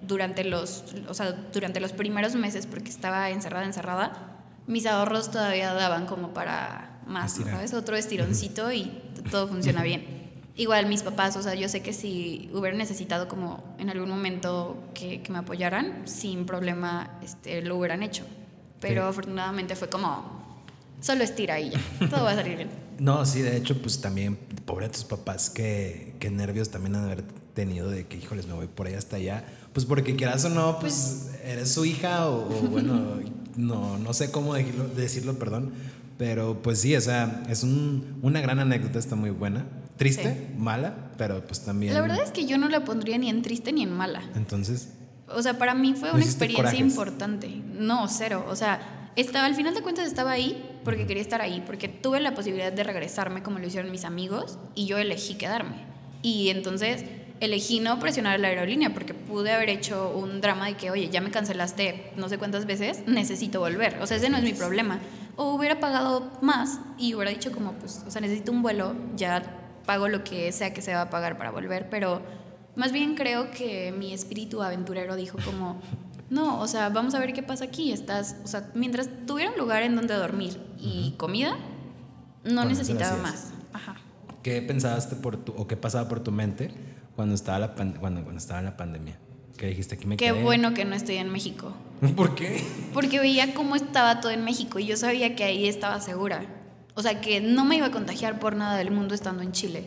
[0.00, 4.32] durante los, o sea, durante los primeros meses porque estaba encerrada, encerrada,
[4.66, 7.34] mis ahorros todavía daban como para más.
[7.34, 7.72] ¿sabes?
[7.74, 8.90] Otro estironcito y
[9.30, 10.04] todo funciona bien.
[10.56, 14.82] Igual mis papás, o sea, yo sé que si hubieran necesitado como en algún momento
[14.94, 18.24] que, que me apoyaran, sin problema este, lo hubieran hecho.
[18.80, 19.08] Pero Sí.
[19.08, 20.56] afortunadamente fue como,
[21.00, 22.70] solo estira y ya, todo va a salir bien.
[22.98, 27.04] No, sí, de hecho, pues también, pobre a tus papás, que, que nervios también han
[27.06, 29.44] de haber tenido de que, híjoles, me voy por ahí hasta allá.
[29.76, 32.98] Pues porque quieras o no, pues, eres su hija o, o bueno,
[33.56, 35.70] no, no sé cómo decirlo, decirlo, perdón.
[36.16, 39.66] Pero pues sí, o sea, es un- una gran anécdota, está muy buena.
[39.98, 41.92] Triste, mala, pero pues también...
[41.92, 44.22] La verdad es que yo no la pondría ni en triste ni en mala.
[44.34, 44.88] Entonces,
[45.28, 46.80] O sea, para mí fue ¿No una experiencia corajes?
[46.80, 47.62] importante.
[47.78, 48.46] No, cero.
[48.48, 52.18] O sea, estaba, al final de cuentas estaba ahí porque quería estar ahí, porque tuve
[52.20, 55.84] la posibilidad de regresarme como lo hicieron mis amigos y yo elegí quedarme.
[56.22, 57.04] Y entonces
[57.40, 61.08] elegí no presionar a la aerolínea porque pude haber hecho un drama de que, oye,
[61.08, 63.98] ya me cancelaste no sé cuántas veces, necesito volver.
[64.00, 65.00] O sea, ese no es mi problema.
[65.36, 69.42] O hubiera pagado más y hubiera dicho como, pues, o sea, necesito un vuelo, ya
[69.84, 72.22] pago lo que sea que se va a pagar para volver, pero
[72.74, 75.80] más bien creo que mi espíritu aventurero dijo como,
[76.30, 77.92] no, o sea, vamos a ver qué pasa aquí.
[77.92, 81.56] Estás, o sea, mientras tuviera un lugar en donde dormir y comida,
[82.44, 83.52] no eso necesitaba lo hacías.
[83.52, 83.52] más.
[83.72, 83.96] Ajá.
[84.42, 86.70] ¿Qué pensaste por tu, o qué pasaba por tu mente
[87.16, 89.18] cuando estaba, la cuando, cuando estaba en la pandemia?
[89.56, 89.94] ¿Qué dijiste?
[89.94, 90.42] Aquí me Qué quedé.
[90.42, 91.72] bueno que no estoy en México.
[92.16, 92.62] ¿Por qué?
[92.92, 96.44] Porque veía cómo estaba todo en México y yo sabía que ahí estaba segura.
[96.94, 99.84] O sea, que no me iba a contagiar por nada del mundo estando en Chile.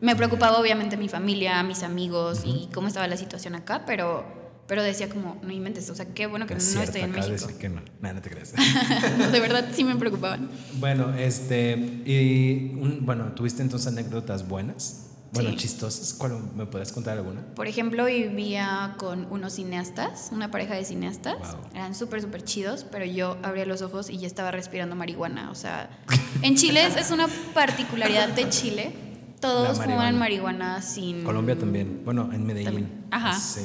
[0.00, 4.24] Me preocupaba obviamente mi familia, mis amigos y cómo estaba la situación acá, pero,
[4.66, 7.32] pero decía como, no inventes, o sea, qué bueno que no estoy en acabas de
[7.32, 7.46] México.
[7.46, 7.80] decir que no.
[8.02, 8.52] Nada, no te crees.
[9.32, 10.50] De verdad sí me preocupaban.
[10.78, 11.72] bueno, este.
[12.04, 12.74] Y.
[12.78, 15.10] un- bueno, ¿tuviste entonces anécdotas buenas?
[15.34, 15.56] Bueno, Sí.
[15.56, 16.14] chistosas.
[16.14, 17.42] ¿Cuál, ¿Me puedes contar alguna?
[17.54, 21.36] Por ejemplo, vivía con unos cineastas, una pareja de cineastas.
[21.38, 21.70] Wow.
[21.74, 25.50] Eran súper, súper chidos, pero yo abría los ojos y ya estaba respirando marihuana.
[25.50, 25.90] O sea,
[26.42, 28.94] en Chile es, una particularidad de Chile.
[29.40, 30.80] Todos fuman marihuana.
[30.80, 31.24] sin...
[31.24, 32.02] Colombia también.
[32.04, 32.64] Bueno, en Medellín.
[32.66, 33.04] También.
[33.10, 33.38] Ajá.
[33.38, 33.60] Sí.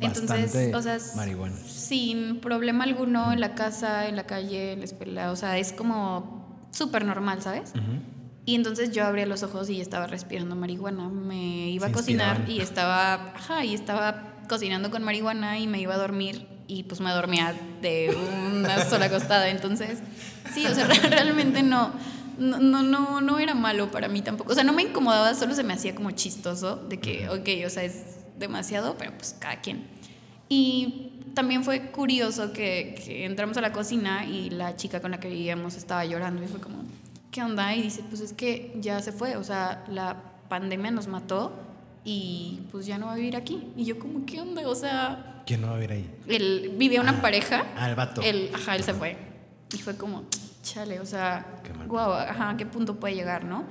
[0.00, 1.56] Entonces, o sea, marihuana.
[1.66, 5.30] sin problema alguno en la casa, en la calle, en la escuela.
[5.30, 7.70] O sea, es como súper normal, ¿sabes?
[7.70, 8.13] Ujú.
[8.46, 11.08] Y entonces yo abría los ojos y estaba respirando marihuana.
[11.08, 12.50] Me iba Se a cocinar inspiraban.
[12.50, 17.00] y estaba, ajá, y estaba cocinando con marihuana y me iba a dormir y pues
[17.00, 18.14] me dormía de
[18.52, 19.48] una sola acostada.
[19.48, 20.00] Entonces,
[20.52, 21.92] sí, o sea, realmente no,
[22.38, 24.52] no, no, no, no era malo para mí tampoco.
[24.52, 27.70] O sea, no me incomodaba, solo se me hacía como chistoso de que, ok, o
[27.70, 28.04] sea, es
[28.38, 29.86] demasiado, pero pues cada quien.
[30.50, 35.20] Y también fue curioso que, que entramos a la cocina y la chica con la
[35.20, 36.84] que vivíamos estaba llorando y fue como,
[37.34, 37.74] ¿qué onda?
[37.74, 40.16] Y dice, pues es que ya se fue, o sea, la
[40.48, 41.52] pandemia nos mató
[42.04, 43.72] y pues ya no va a vivir aquí.
[43.76, 44.62] Y yo como, ¿qué onda?
[44.68, 46.10] O sea, ¿Quién no va a vivir ahí?
[46.28, 47.64] él vivía una Ah, pareja.
[47.76, 48.22] ah, el vato.
[48.22, 49.16] Él, ajá, él se fue.
[49.74, 50.22] Y fue como,
[50.62, 53.64] chale, o sea, Qué guau, ajá, ¿a qué punto puede llegar, no?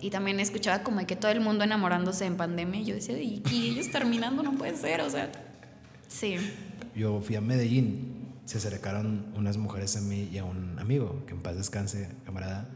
[0.00, 3.18] Y también escuchaba como de que todo el mundo enamorándose en pandemia y yo decía,
[3.20, 5.30] y, y ellos terminando no puede ser, o sea,
[6.08, 6.36] sí.
[6.96, 11.34] Yo fui a Medellín, se acercaron unas mujeres a mí y a un amigo, que
[11.34, 12.66] en paz descanse, camarada.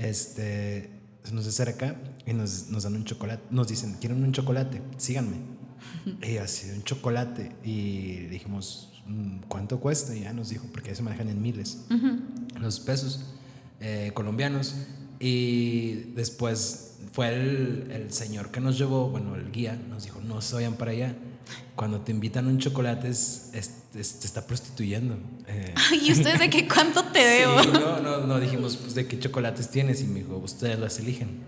[0.00, 0.90] Este,
[1.22, 4.80] se nos acerca y nos, nos dan un chocolate, nos dicen, ¿quieren un chocolate?
[4.96, 5.36] Síganme.
[6.22, 7.52] Y así, un chocolate.
[7.62, 10.16] Y dijimos, "Mm, ¿cuánto cuesta?
[10.16, 11.84] Y ya nos dijo, porque se manejan en miles,
[12.58, 13.26] los pesos
[13.80, 14.74] eh, colombianos.
[15.18, 20.40] Y después fue el, el señor que nos llevó, bueno, el guía, nos dijo, no
[20.40, 21.14] se vayan para allá.
[21.76, 25.18] Cuando te invitan un chocolate, es, es- es- te está prostituyendo.
[25.48, 27.62] Eh, ¿Y ustedes de qué cuánto te debo?
[27.62, 30.00] Sí, no, no, no, dijimos, pues, ¿de qué chocolates tienes?
[30.02, 31.40] Y me dijo, ustedes las eligen.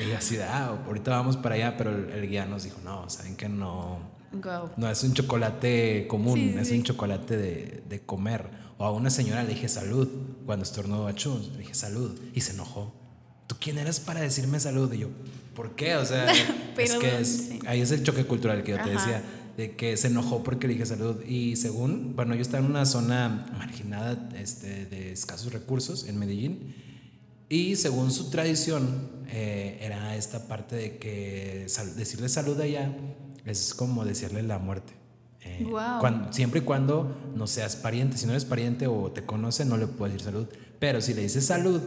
[0.00, 3.08] Y yo así ah, ahorita vamos para allá, pero el, el guía nos dijo, no,
[3.10, 3.98] saben que no,
[4.76, 6.74] no es un chocolate común, Sí, es sí.
[6.76, 8.46] un chocolate de, de comer.
[8.76, 10.08] O a una señora le dije salud,
[10.46, 12.94] cuando estornudó a Chus, le dije salud, y se enojó.
[13.48, 14.92] ¿Tú quién eres para decirme salud?
[14.92, 15.08] Y yo,
[15.56, 15.96] ¿por qué?
[15.96, 16.44] O sea, es
[16.76, 18.90] Perdón, que es, ahí es el choque cultural que yo te Ajá.
[18.92, 19.22] decía,
[19.58, 21.16] de que se enojó porque le dije salud.
[21.26, 26.74] Y según, bueno, yo estaba en una zona marginada este, de escasos recursos en Medellín.
[27.50, 32.96] Y según su tradición, eh, era esta parte de que sal- decirle salud allá
[33.44, 34.92] es como decirle la muerte.
[35.40, 36.00] Eh, Guau.
[36.00, 38.16] cuan- siempre y cuando no seas pariente.
[38.16, 40.46] Si no eres pariente o te conoce, no le puedes decir salud.
[40.78, 41.80] Pero si le dices salud,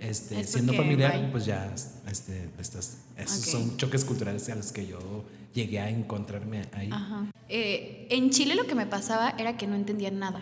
[0.00, 1.30] este, Es siendo familiar, bye.
[1.30, 1.74] pues ya
[2.10, 2.98] este, estás.
[3.18, 6.88] Esos son choques culturales a los que yo llegué a encontrarme ahí.
[6.92, 7.26] Ajá.
[7.48, 10.40] Eh, en Chile lo que me pasaba era que no entendía nada.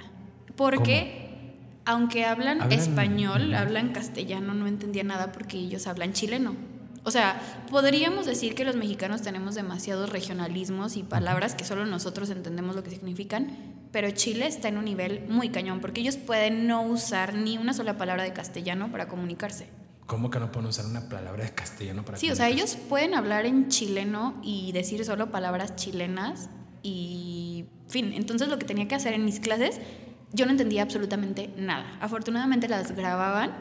[0.56, 1.26] Porque
[1.84, 6.54] aunque hablan, Hablan- español, hablan castellano, no entendía nada porque ellos hablan chileno.
[7.04, 12.30] O sea, podríamos decir que los mexicanos tenemos demasiados regionalismos y palabras que solo nosotros
[12.30, 13.46] entendemos lo que significan,
[13.92, 17.72] pero Chile está en un nivel muy cañón porque ellos pueden no usar ni una
[17.74, 19.68] sola palabra de castellano para comunicarse.
[20.06, 23.14] ¿Cómo que no pueden usar una palabra de castellano para Sí, o sea, ellos pueden
[23.14, 26.48] hablar en chileno y decir solo palabras chilenas
[26.82, 28.12] y fin.
[28.14, 29.80] Entonces lo que tenía que hacer en mis clases,
[30.32, 31.98] yo no entendía absolutamente nada.
[32.00, 33.52] Afortunadamente las grababan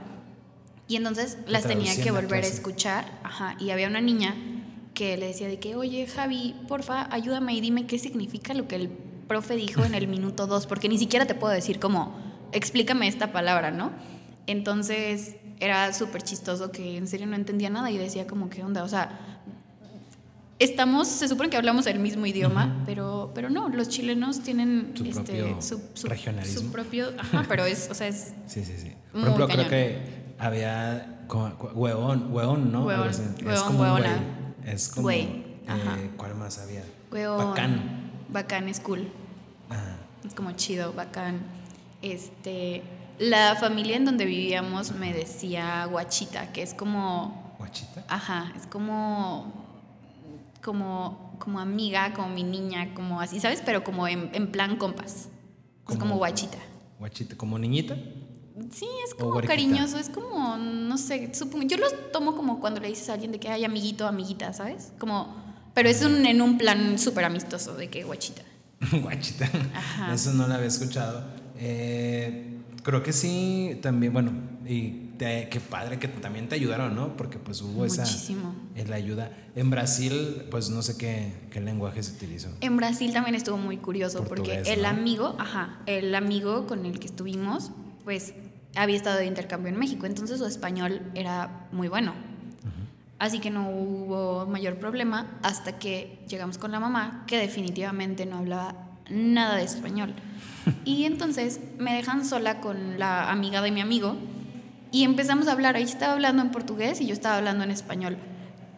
[0.87, 3.19] y entonces las tenía que volver a escuchar.
[3.23, 4.35] Ajá, y había una niña
[4.93, 8.75] que le decía de que, oye Javi, porfa, ayúdame y dime qué significa lo que
[8.75, 12.15] el profe dijo en el minuto dos, porque ni siquiera te puedo decir como,
[12.51, 13.91] explícame esta palabra, ¿no?
[14.45, 18.83] Entonces era súper chistoso que en serio no entendía nada y decía como, ¿qué onda?
[18.83, 19.41] O sea,
[20.59, 25.03] estamos, se supone que hablamos el mismo idioma, pero, pero no, los chilenos tienen Su
[25.05, 26.61] este, propio su, su- regionalismo.
[26.61, 28.93] su propio, ajá, pero es, o sea, es Sí, sí, sí.
[29.11, 29.65] Por Muy ejemplo, cañón.
[29.67, 31.25] creo que había
[31.73, 32.89] huevón, huevón, ¿no?
[32.89, 33.21] Así.
[33.47, 34.03] es como güey.
[34.65, 35.03] Es como.
[35.03, 36.11] Güey, eh.
[36.17, 36.83] ¿Cuál más había?
[37.11, 37.37] hueón.
[37.37, 38.11] Bacán.
[38.29, 39.07] Bacán es cool.
[39.69, 39.97] Ajá.
[40.25, 41.39] Es como chido, bacán.
[42.01, 42.83] Este,
[43.19, 48.03] la familia en donde vivíamos me decía guachita, que es como, ¿Guachita?
[48.07, 49.53] ajá, es como,
[50.63, 53.61] como, como amiga, como mi niña, como así, ¿sabes?
[53.65, 55.29] Pero como en, en plan compas.
[55.89, 56.57] Es Como- guachita.
[56.99, 57.95] Guachita, como niñita.
[58.71, 62.87] Sí, es como cariñoso, es como, no sé, supongo, yo lo tomo como cuando le
[62.87, 64.93] dices a alguien de que hay amiguito, amiguita, ¿sabes?
[64.97, 65.35] Como,
[65.73, 68.41] pero es un, en un plan súper amistoso, de que guachita.
[69.01, 69.49] Guachita.
[69.73, 70.13] Ajá.
[70.13, 71.23] Eso no lo había escuchado.
[71.57, 72.54] Eh,
[72.85, 74.31] creo que sí, también, bueno,
[74.65, 77.17] y te- qué padre que también te ayudaron, ¿no?
[77.17, 78.53] Porque pues hubo esa Muchísimo.
[78.75, 79.31] es la ayuda.
[79.55, 82.49] En Brasil, pues no sé qué, qué lenguaje se utilizó.
[82.61, 84.87] En Brasil también estuvo muy curioso Portugués, porque el ¿no?
[84.89, 87.71] amigo, ajá, el amigo con el que estuvimos,
[88.03, 88.33] pues
[88.75, 92.13] había estado de intercambio en México, entonces su español era muy bueno.
[93.17, 98.37] Así que no hubo mayor problema hasta que llegamos con la mamá, que definitivamente no
[98.39, 98.75] hablaba
[99.09, 100.13] nada de español.
[100.85, 104.17] Y entonces me dejan sola con la amiga de mi amigo
[104.91, 105.75] y empezamos a hablar.
[105.75, 108.17] Ella estaba hablando en portugués y yo estaba hablando en español.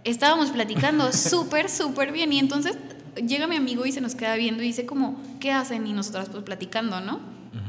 [0.03, 2.77] Estábamos platicando súper, súper bien y entonces
[3.15, 5.87] llega mi amigo y se nos queda viendo y dice como, ¿qué hacen?
[5.87, 7.19] Y nosotras pues platicando, ¿no?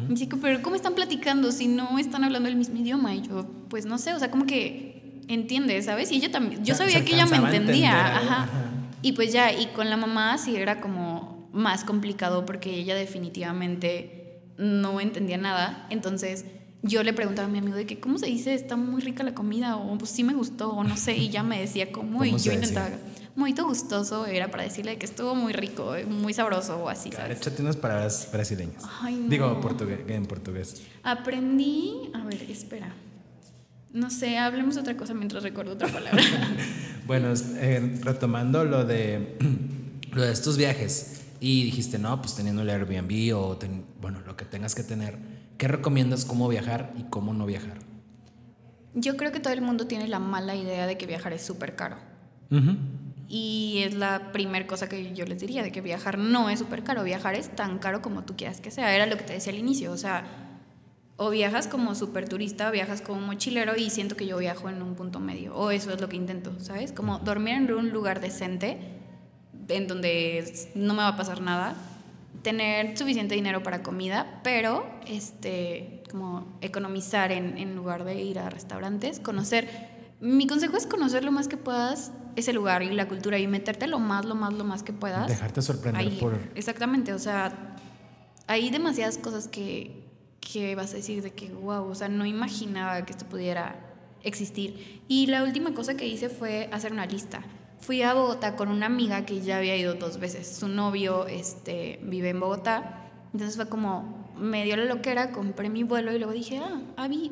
[0.09, 3.15] Y dice, pero ¿cómo están platicando si no están hablando el mismo idioma?
[3.15, 6.11] Y yo, pues no sé, o sea, como que entiende, ¿sabes?
[6.13, 8.49] Y ella también, yo sabía que ella me entendía, ajá.
[9.01, 11.08] Y pues ya, y con la mamá sí era como
[11.59, 15.87] más complicado porque ella definitivamente no entendía nada.
[15.91, 16.45] Entonces
[16.83, 18.55] yo le preguntaba a mi amigo de que, ¿cómo se dice?
[18.55, 21.17] Está muy rica la comida o pues sí me gustó o no sé.
[21.17, 22.69] Y ya me decía cómo y ¿Cómo se yo decía?
[22.69, 22.97] intentaba,
[23.35, 27.27] muy gustoso era para decirle que estuvo muy rico, eh, muy sabroso o así, Claro,
[27.27, 27.39] ¿sabes?
[27.39, 28.83] échate unas palabras brasileñas.
[29.01, 29.29] Ay, no.
[29.29, 30.83] Digo portugués, en portugués.
[31.03, 32.95] Aprendí, a ver, espera.
[33.93, 36.23] No sé, hablemos otra cosa mientras recuerdo otra palabra.
[37.07, 39.39] Bueno, eh, retomando lo de,
[40.13, 44.37] lo de estos viajes y dijiste, no, pues teniendo el Airbnb o, ten- bueno, lo
[44.37, 45.19] que tengas que tener,
[45.57, 47.79] ¿qué recomiendas cómo viajar y cómo no viajar?
[48.95, 51.77] Yo creo que todo el mundo tiene la mala idea de que viajar es súper
[51.77, 51.97] caro.
[52.51, 52.77] Ujú.
[53.29, 56.83] Y es la primera cosa que yo les diría, de que viajar no es súper
[56.83, 58.95] caro, viajar es tan caro como tú quieras que sea.
[58.95, 60.25] Era lo que te decía al inicio, o sea,
[61.19, 64.81] o viajas como súper turista o viajas como mochilero y siento que yo viajo en
[64.83, 66.93] un punto medio, o eso es lo que intento, ¿sabes?
[66.93, 68.79] Como dormir en un lugar decente,
[69.69, 71.75] en donde no me va a pasar nada,
[72.43, 78.51] tener suficiente dinero para comida, pero este, como economizar en, en lugar de ir a
[78.51, 79.69] restaurantes, conocer.
[80.21, 83.87] Mi consejo es conocer lo más que puedas ese lugar y la cultura y meterte
[83.87, 85.29] lo más, lo más, lo más que puedas.
[85.29, 86.39] Dejarte sorprender Ahí, por...
[86.55, 87.77] Exactamente, o sea,
[88.47, 90.05] hay demasiadas cosas que,
[90.41, 93.77] que vas a decir de que, wow, o sea, no imaginaba que esto pudiera
[94.23, 95.03] existir.
[95.09, 97.43] Y la última cosa que hice fue hacer una lista.
[97.81, 100.49] Fui a Bogotá con una amiga que ya había ido dos veces.
[100.49, 103.09] Su novio este, vive en Bogotá.
[103.33, 107.31] Entonces fue como, me dio la loquera, compré mi vuelo y luego dije, ah, Avi,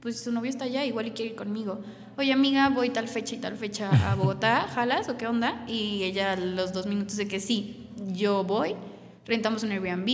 [0.00, 1.80] pues su novio está allá, igual y quiere ir conmigo.
[2.16, 5.64] Oye, amiga, voy tal fecha y tal fecha a Bogotá, ¿jalas o qué onda?
[5.66, 8.74] Y ella los dos minutos de que sí, yo voy,
[9.26, 10.08] rentamos un Airbnb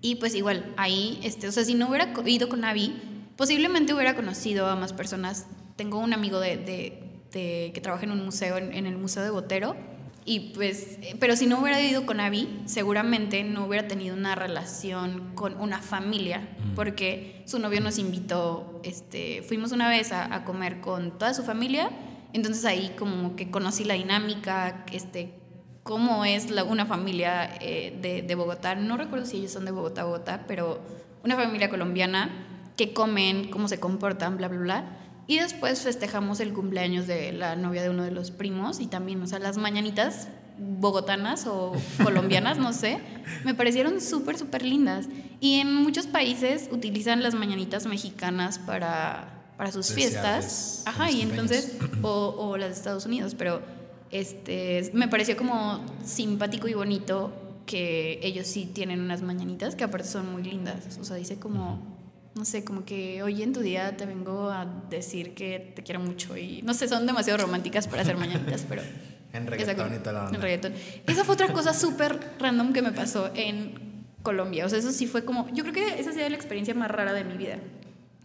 [0.00, 2.92] y pues igual, ahí, este, o sea, si no hubiera ido con Avi,
[3.36, 5.46] posiblemente hubiera conocido a más personas.
[5.76, 9.22] Tengo un amigo de, de- de- que trabaja en un museo, en, en el Museo
[9.22, 9.76] de Botero,
[10.24, 14.34] y pues, eh, pero si no hubiera ido con Avi, seguramente no hubiera tenido una
[14.36, 20.44] relación con una familia, porque su novio nos invitó, este, fuimos una vez a, a
[20.44, 21.90] comer con toda su familia,
[22.32, 25.34] entonces ahí como que conocí la dinámica, este,
[25.82, 28.76] cómo es la- una familia eh, de, de Bogotá.
[28.76, 30.80] No recuerdo si ellos son de Bogotá, Bogotá, pero
[31.24, 32.30] una familia colombiana
[32.76, 34.84] que comen, cómo se comportan, bla, bla, bla.
[35.26, 39.22] Y después festejamos el cumpleaños de la novia de uno de los primos y también,
[39.22, 42.98] o sea, las mañanitas bogotanas o colombianas, no sé,
[43.44, 45.08] me parecieron súper, súper lindas.
[45.40, 50.82] Y en muchos países utilizan las mañanitas mexicanas para, para sus Especiales, fiestas.
[50.86, 53.62] Ajá, y entonces o, o las de Estados Unidos, pero
[54.10, 57.32] este, me pareció como simpático y bonito
[57.66, 60.98] que ellos sí tienen unas mañanitas que aparte son muy lindas.
[61.00, 61.91] O sea, dice como,
[62.34, 66.00] no sé, como que hoy en tu día te vengo a decir que te quiero
[66.00, 68.82] mucho y no sé, son demasiado románticas para hacer mañanitas, pero...
[69.32, 70.36] En reggaetón y toda la onda.
[70.36, 70.74] En reggaetón.
[71.06, 74.66] Esa fue otra cosa súper random que me pasó en Colombia.
[74.66, 76.90] O sea, eso sí fue como, yo creo que esa ha sido la experiencia más
[76.90, 77.58] rara de mi vida.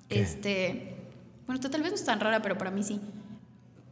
[0.09, 0.19] ¿Qué?
[0.19, 0.95] Este,
[1.45, 2.99] bueno, tal vez no es tan rara, pero para mí sí.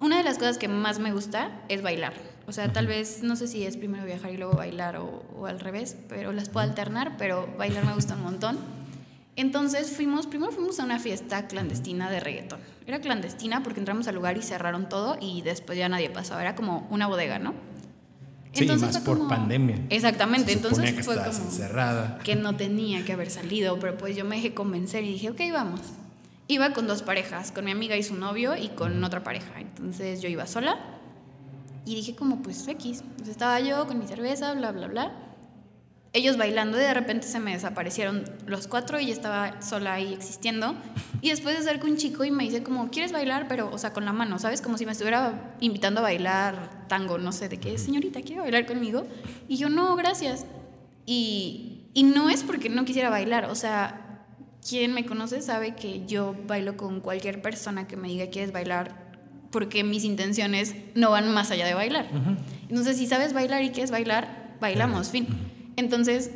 [0.01, 2.13] Una de las cosas que más me gusta es bailar.
[2.47, 5.45] O sea, tal vez, no sé si es primero viajar y luego bailar o, o
[5.45, 8.57] al revés, pero las puedo alternar, pero bailar me gusta un montón.
[9.37, 12.59] Entonces fuimos, primero fuimos a una fiesta clandestina de reggaetón.
[12.87, 16.41] Era clandestina porque entramos al lugar y cerraron todo y después ya nadie pasaba.
[16.41, 17.53] Era como una bodega, ¿no?
[18.53, 19.77] Sí, más fue por como- pandemia.
[19.89, 22.19] Exactamente, Se entonces que fue como encerrada.
[22.23, 25.41] que no tenía que haber salido, pero pues yo me dejé convencer y dije, ok,
[25.51, 25.81] vamos.
[26.47, 29.59] Iba con dos parejas, con mi amiga y su novio y con otra pareja.
[29.59, 30.77] Entonces yo iba sola
[31.85, 33.03] y dije como, pues X.
[33.17, 35.11] Pues estaba yo con mi cerveza, bla, bla, bla.
[36.15, 40.73] Ellos bailando y de repente se me desaparecieron los cuatro y estaba sola ahí existiendo.
[41.21, 43.49] Y después se acerca un chico y me dice como, ¿quieres bailar?
[43.49, 44.61] Pero, o sea, con la mano, ¿sabes?
[44.61, 48.65] Como si me estuviera invitando a bailar tango, no sé, de qué, señorita, ¿quiere bailar
[48.65, 49.05] conmigo?
[49.49, 50.45] Y yo, no, gracias.
[51.05, 54.23] Y, y no es porque no quisiera bailar, o sea,
[54.67, 59.11] quien me conoce sabe que yo bailo con cualquier persona que me diga, ¿quieres bailar?
[59.51, 62.07] Porque mis intenciones no van más allá de bailar.
[62.69, 65.27] Entonces, si sabes bailar y quieres bailar, bailamos, fin.
[65.75, 66.31] Entonces,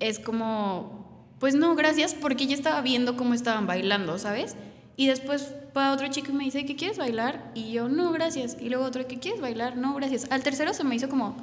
[0.00, 4.56] es como, pues no, gracias, porque ya estaba viendo cómo estaban bailando, ¿sabes?
[4.96, 7.52] Y después va otro chico y me dice, ¿qué quieres bailar?
[7.54, 8.56] Y yo, no, gracias.
[8.60, 9.76] Y luego otro, ¿qué quieres bailar?
[9.76, 10.26] No, gracias.
[10.30, 11.36] Al tercero se me hizo como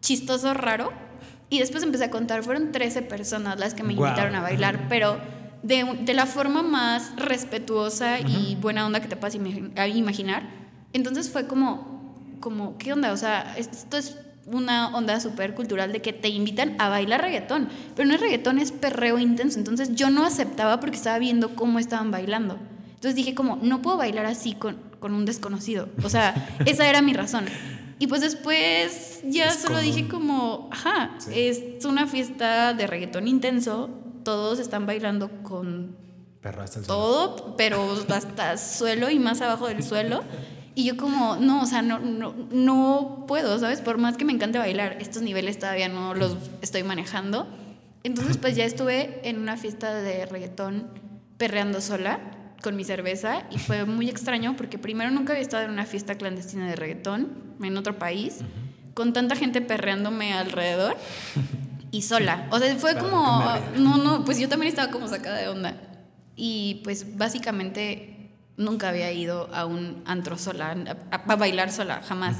[0.00, 0.90] chistoso, raro.
[1.50, 5.18] Y después empecé a contar, fueron 13 personas las que me invitaron a bailar, pero
[5.62, 10.42] de, de, la forma más respetuosa y buena onda que te puedas imaginar.
[10.92, 13.12] Entonces fue como, como, ¿qué onda?
[13.12, 14.16] O sea, esto es
[14.50, 18.58] una onda súper cultural de que te invitan a bailar reggaetón, pero no es reggaetón,
[18.58, 19.58] es perreo intenso.
[19.58, 22.58] Entonces yo no aceptaba porque estaba viendo cómo estaban bailando.
[22.88, 25.88] Entonces dije como, no puedo bailar así con, con un desconocido.
[26.02, 26.34] O sea,
[26.66, 27.46] esa era mi razón.
[28.00, 33.90] Y pues después ya solo dije como, ajá, es una fiesta de reggaetón intenso,
[34.22, 35.96] todos están bailando con
[36.40, 40.22] Perro hasta el todo, pero hasta suelo y más abajo del suelo.
[40.78, 43.80] Y yo como, no, o sea, no, no, no puedo, ¿sabes?
[43.80, 47.48] Por más que me encante bailar, estos niveles todavía no los estoy manejando.
[48.04, 50.86] Entonces pues ya estuve en una fiesta de reggaetón
[51.36, 52.20] perreando sola
[52.62, 56.14] con mi cerveza y fue muy extraño porque primero nunca había estado en una fiesta
[56.14, 58.36] clandestina de reggaetón en otro país,
[58.94, 60.96] con tanta gente perreándome alrededor
[61.90, 62.46] y sola.
[62.52, 63.42] O sea, fue como,
[63.78, 65.74] no, no, pues yo también estaba como sacada de onda.
[66.36, 68.17] Y pues básicamente
[68.58, 70.76] nunca había ido a un antro sola,
[71.10, 72.38] a, bailar sola, jamás.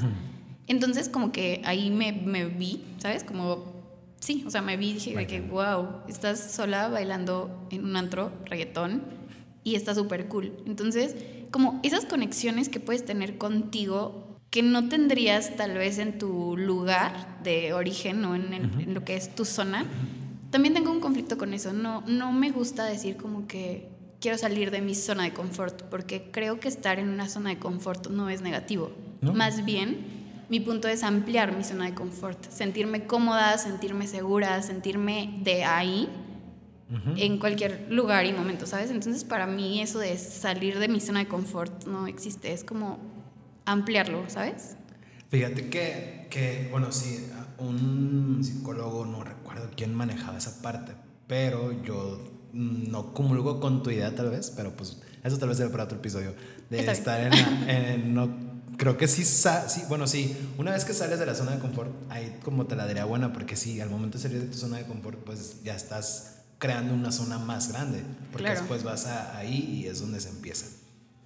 [0.67, 3.23] Entonces como que ahí me, me, vi, ¿sabes?
[3.23, 3.73] Como,
[4.19, 7.95] sí, o sea, me vi y dije de que, wow, estás sola bailando en un
[7.95, 9.01] antro reggaetón
[9.63, 10.53] y está súper cool.
[10.67, 11.15] Entonces,
[11.49, 17.41] como esas conexiones que puedes tener contigo que no tendrías tal vez en tu lugar
[17.43, 19.85] de origen o en, en lo que es tu zona,
[20.51, 21.73] también tengo un conflicto con eso.
[21.73, 23.88] No, no me gusta decir como que
[24.19, 27.59] quiero salir de mi zona de confort, porque creo que estar en una zona de
[27.59, 28.91] confort no es negativo.
[29.21, 35.39] Más bien, mi punto es ampliar mi zona de confort, sentirme cómoda, sentirme segura, sentirme
[35.43, 36.09] de ahí
[37.17, 38.89] en cualquier lugar y momento, ¿sabes?
[38.89, 42.97] Entonces, para mí eso de salir de mi zona de confort no existe, es como
[43.65, 44.75] ampliarlo, ¿sabes?
[45.29, 47.27] Fíjate que, que bueno, sí,
[47.59, 50.93] un psicólogo, no recuerdo quién manejaba esa parte,
[51.27, 55.69] pero yo no comulgo con tu idea tal vez, pero pues eso tal vez será
[55.69, 56.33] para otro episodio,
[56.69, 57.19] de estar
[57.67, 58.29] en, no,
[58.77, 61.91] creo que sí, sí, bueno, sí, una vez que sales de la zona de confort,
[62.09, 64.77] ahí como te la diría buena, porque sí, al momento de salir de tu zona
[64.77, 69.81] de confort, pues ya estás creando una zona más grande, porque después vas a, ahí
[69.83, 70.65] y es donde se empieza.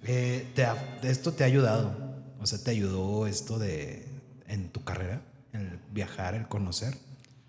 [0.02, 0.66] Eh, te
[1.08, 1.94] ¿Esto te ha ayudado?
[2.40, 4.06] O sea, ¿te ayudó esto de
[4.46, 5.22] en tu carrera,
[5.52, 6.94] el viajar, el conocer?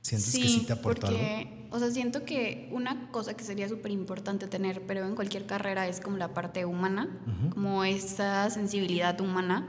[0.06, 3.90] ¿Sientes que sí te aportó porque, O sea, siento que una cosa que sería súper
[3.90, 7.10] importante tener, pero en cualquier carrera, es como la parte humana,
[7.50, 9.68] como esa sensibilidad humana,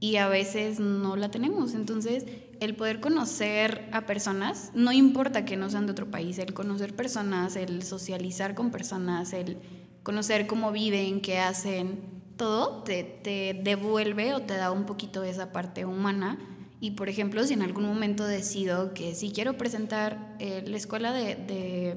[0.00, 1.72] y a veces no la tenemos.
[1.72, 2.26] Entonces,
[2.60, 6.94] el poder conocer a personas, no importa que no sean de otro país, el conocer
[6.94, 9.56] personas, el socializar con personas, el
[10.02, 12.00] conocer cómo viven, qué hacen,
[12.36, 16.38] todo te, te devuelve o te da un poquito de esa parte humana
[16.80, 21.12] y por ejemplo, si en algún momento decido que si quiero presentar, eh, la escuela
[21.12, 21.96] de,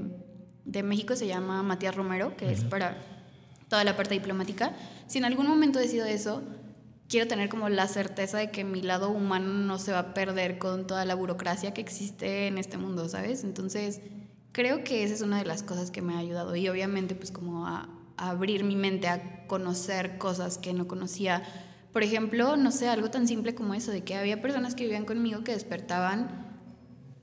[0.66, 2.98] de, México se llama Matías Romero, que es para
[3.68, 4.76] toda la parte diplomática,
[5.08, 6.42] si en algún momento decido eso,
[7.08, 10.58] quiero tener como la certeza de que mi lado humano no se va a perder
[10.58, 13.44] con toda la burocracia que existe en este mundo, ¿sabes?
[13.44, 14.02] Entonces,
[14.52, 16.56] creo que esa es una de las cosas que me ha ayudado.
[16.56, 21.44] Y obviamente pues como a abrir mi mente a conocer cosas que no conocía
[21.92, 25.06] por ejemplo, no sé, algo tan simple como eso, de que había personas que vivían
[25.06, 26.52] conmigo que despertaban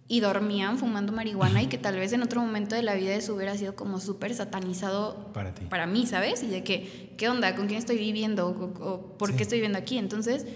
[0.09, 3.35] y dormían fumando marihuana y que tal vez en otro momento de la vida eso
[3.35, 5.67] hubiera sido como súper satanizado para, ti.
[5.67, 6.43] para mí, ¿sabes?
[6.43, 7.55] Y de que, ¿qué onda?
[7.55, 8.49] ¿Con quién estoy viviendo?
[8.49, 9.99] ¿O, por qué estoy viviendo aquí?
[9.99, 10.47] Entonces,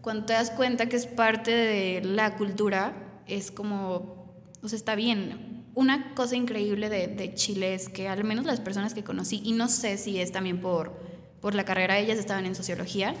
[0.00, 4.94] cuando te das cuenta que es parte de la cultura, es como, o sea, está
[4.94, 5.64] bien.
[5.74, 9.52] Una cosa increíble de, de Chile es que al menos las personas que conocí, y
[9.52, 10.92] no sé si es también por,
[11.40, 13.14] por la carrera, ellas estaban en sociología,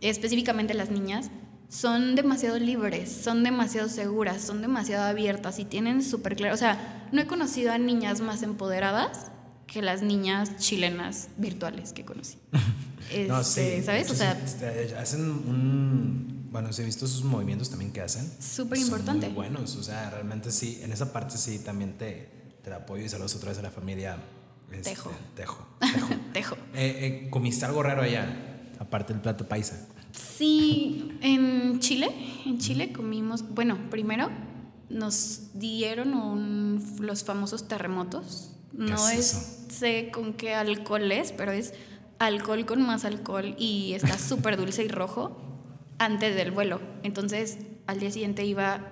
[0.00, 1.30] específicamente las niñas,
[1.68, 7.08] son demasiado libres, son demasiado seguras, son demasiado abiertas y tienen súper claro, o sea,
[7.12, 9.32] no he conocido a niñas más empoderadas
[9.66, 12.38] que las niñas chilenas virtuales que conocí.
[13.28, 13.60] no, sí.
[13.60, 14.10] Este, ¿Sabes?
[14.10, 14.38] O sea,
[15.00, 18.32] hacen un bueno, sí he visto sus movimientos también que hacen.
[18.40, 19.26] Súper importante.
[19.26, 22.30] Muy buenos, o sea, realmente sí, en esa parte sí también te,
[22.64, 24.16] te apoyo y saludos otra vez a la familia.
[24.72, 25.12] este, Tejo.
[25.34, 25.66] Tejo.
[25.80, 26.08] Tejo.
[26.32, 26.54] Tejo.
[26.72, 28.55] Eh, eh, ¿Comiste algo raro allá?
[28.78, 29.86] Aparte del plato paisa.
[30.12, 32.08] Sí, en Chile,
[32.46, 34.28] en Chile comimos, bueno, primero
[34.88, 38.52] nos dieron un- los famosos terremotos.
[38.72, 39.66] No es es, eso?
[39.70, 41.72] sé con qué alcohol es, pero es
[42.18, 45.36] alcohol con más alcohol y está súper dulce y rojo
[45.98, 46.80] antes del vuelo.
[47.02, 48.88] Entonces, al día siguiente iba,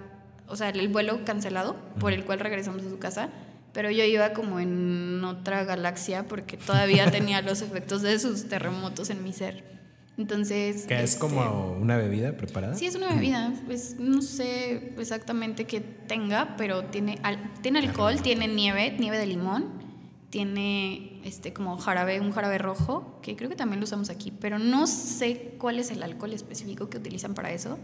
[0.49, 3.29] o sea, el vuelo cancelado, por el cual regresamos a su casa,
[3.75, 9.11] pero yo iba como en otra galaxia porque todavía tenía los efectos de sus terremotos
[9.11, 9.75] en mi ser.
[10.17, 10.87] Entonces...
[10.87, 12.77] Que es este, como una bebida preparada.
[12.77, 13.53] Sí, es una bebida.
[13.67, 19.27] Pues no sé exactamente qué tenga, pero tiene, al- tiene alcohol, tiene nieve, nieve de
[19.27, 19.83] limón,
[20.31, 24.59] tiene este como jarabe, un jarabe rojo, que creo que también lo usamos aquí, pero
[24.61, 27.79] no sé cuál es el alcohol específico que utilizan para eso.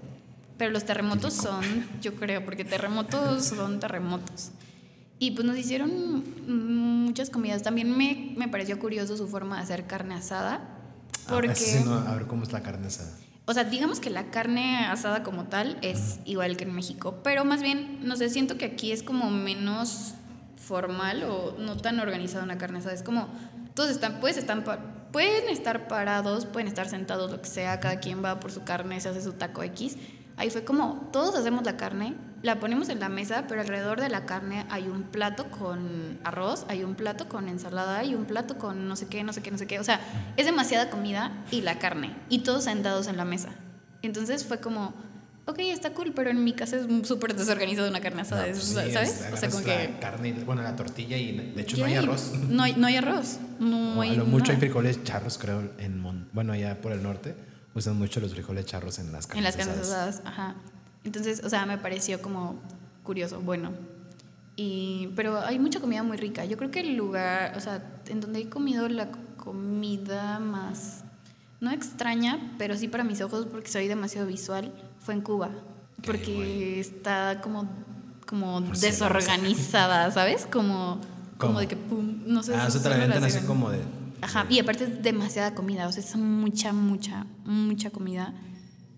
[0.57, 1.64] Pero los terremotos son,
[2.01, 4.51] yo creo, porque terremotos son terremotos.
[5.20, 6.24] Y pues nos hicieron
[7.04, 7.62] muchas comidas.
[7.62, 10.62] También me, me pareció curioso su forma de hacer carne asada.
[11.26, 11.52] Ah, Porque...
[11.52, 13.10] eso sí, no, a ver cómo es la carne asada.
[13.44, 17.44] O sea, digamos que la carne asada como tal es igual que en México, pero
[17.44, 20.14] más bien, no sé, siento que aquí es como menos
[20.56, 22.94] formal o no tan organizada una carne asada.
[22.94, 23.28] Es como,
[23.74, 24.20] todos están,
[24.64, 24.78] pa-
[25.12, 29.00] pueden estar parados, pueden estar sentados, lo que sea, cada quien va por su carne,
[29.00, 29.96] se hace su taco X.
[30.37, 34.09] Ahí fue como, todos hacemos la carne, la ponemos en la mesa, pero alrededor de
[34.09, 38.57] la carne hay un plato con arroz, hay un plato con ensalada, hay un plato
[38.57, 39.78] con no sé qué, no sé qué, no sé qué.
[39.78, 40.01] O sea,
[40.39, 43.51] es demasiada comida y la carne, y todos sentados en la mesa.
[44.01, 44.95] Entonces fue como,
[45.45, 48.72] ok, está cool, pero en mi casa es súper desorganizado una carne asada, No, es-
[48.72, 49.20] pues sí, ¿sabes?
[49.26, 49.97] es- o sea, como que...
[50.01, 52.33] carne, bueno, la tortilla y de hecho no hay arroz.
[52.49, 56.01] No hay, no hay arroz, no hay a lo mucho hay frijoles charros, creo, en
[56.01, 57.35] Mon- bueno, allá por el norte
[57.74, 60.16] usan mucho los frijoles charros en las carnes En las carnes asadas.
[60.18, 60.54] asadas, ajá.
[61.04, 62.56] Entonces, o sea, me pareció como
[63.02, 63.72] curioso, bueno.
[64.56, 66.44] Y, pero hay mucha comida muy rica.
[66.44, 71.04] Yo creo que el lugar, o sea, en donde he comido la comida más,
[71.60, 75.50] no extraña, pero sí para mis ojos, porque soy demasiado visual, fue en Cuba.
[76.04, 77.68] Porque está como,
[78.26, 80.46] como Por desorganizada, ¿sabes?
[80.46, 80.98] Como,
[81.38, 81.52] ¿Cómo?
[81.52, 82.54] como de que, pum, no sé.
[82.54, 83.80] Ah, eso te la así como de.
[84.22, 88.34] Ajá, y aparte es demasiada comida, o sea, es mucha, mucha, mucha comida,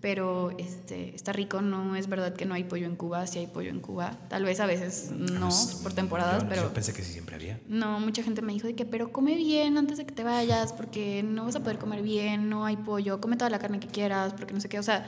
[0.01, 3.47] pero este, está rico, no es verdad que no hay pollo en Cuba, sí hay
[3.47, 6.91] pollo en Cuba, tal vez a veces no, Pues, por temporadas, yo- pero Yo pensé
[6.93, 7.59] que sí siempre había.
[7.69, 10.73] no, mucha gente me dijo de que, pero come bien antes de que te vayas,
[10.73, 13.87] porque no vas a poder comer bien, no hay pollo, come toda la carne que
[13.87, 15.05] quieras, porque no sé qué, o sea,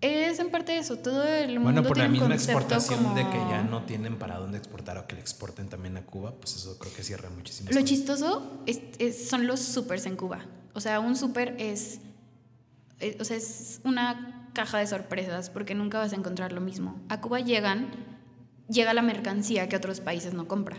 [0.00, 3.14] es en parte eso, todo el mundo Bueno, por la tiene un misma exportación como...
[3.14, 6.32] de que ya no tienen para dónde exportar o que le exporten también a Cuba,
[6.40, 7.88] pues eso creo que cierra muchísimas Lo cosas.
[7.96, 10.44] chistoso es- es- son los supers en Cuba.
[10.74, 12.00] O sea, un super es,
[13.00, 17.00] eh, o sea, es una caja de sorpresas porque nunca vas a encontrar lo mismo.
[17.08, 17.88] A Cuba llegan,
[18.68, 20.78] llega la mercancía que otros países no compran.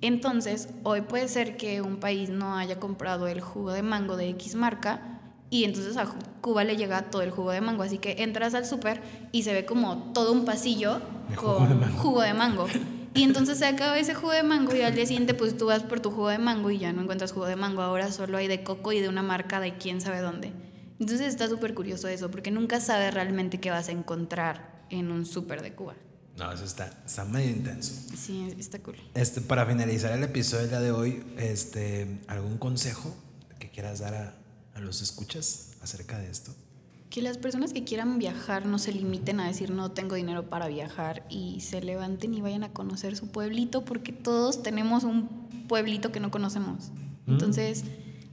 [0.00, 4.30] Entonces, hoy puede ser que un país no haya comprado el jugo de mango de
[4.30, 5.11] X marca
[5.52, 6.06] y entonces a
[6.40, 7.82] Cuba le llega todo el jugo de mango.
[7.82, 11.68] Así que entras al súper y se ve como todo un pasillo De jugo con
[11.68, 11.98] de mango.
[11.98, 12.66] jugo de mango.
[13.14, 15.82] Y entonces se acaba ese jugo de mango y al día siguiente pues tú vas
[15.82, 17.82] por tu jugo de mango y ya no encuentras jugo de mango.
[17.82, 20.54] Ahora solo hay de coco y de una marca de quién sabe dónde.
[20.98, 25.26] Entonces está súper curioso eso porque nunca sabes realmente qué vas a encontrar en un
[25.26, 25.96] súper de Cuba.
[26.38, 27.92] No, eso está, está medio intenso.
[28.16, 28.96] Sí, está cool.
[29.12, 33.14] Este, para finalizar el episodio del día de hoy, este, ¿algún consejo
[33.58, 34.41] que quieras dar a,
[34.74, 36.54] a los escuchas acerca de esto?
[37.10, 40.68] Que las personas que quieran viajar no se limiten a decir no tengo dinero para
[40.68, 45.28] viajar y se levanten y vayan a conocer su pueblito porque todos tenemos un
[45.68, 46.90] pueblito que no conocemos.
[47.26, 47.84] Entonces,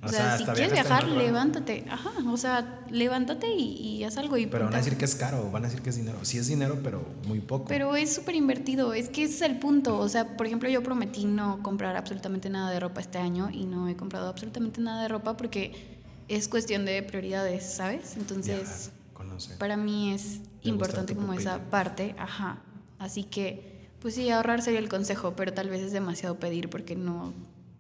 [0.02, 1.84] O o, sea, sea, si quieres viajar, levántate.
[1.90, 4.38] Ajá, o sea, levántate y, y haz algo.
[4.38, 6.20] Y Pero van a decir que es caro, van a decir que es dinero.
[6.22, 7.66] Sí es dinero, pero muy poco.
[7.68, 9.98] Pero es súper invertido, es que ese es el punto.
[9.98, 13.66] O sea, por ejemplo, yo prometí no comprar absolutamente nada de ropa este año y
[13.66, 15.99] no he comprado absolutamente nada de ropa porque
[16.30, 18.16] es cuestión de prioridades, ¿sabes?
[18.16, 22.62] Entonces, Viajar, para mí es Te importante como esa parte, ajá.
[23.00, 26.96] Así que, pues sí, ahorrar sería el consejo, pero tal vez es demasiado pedir porque
[26.96, 27.34] no,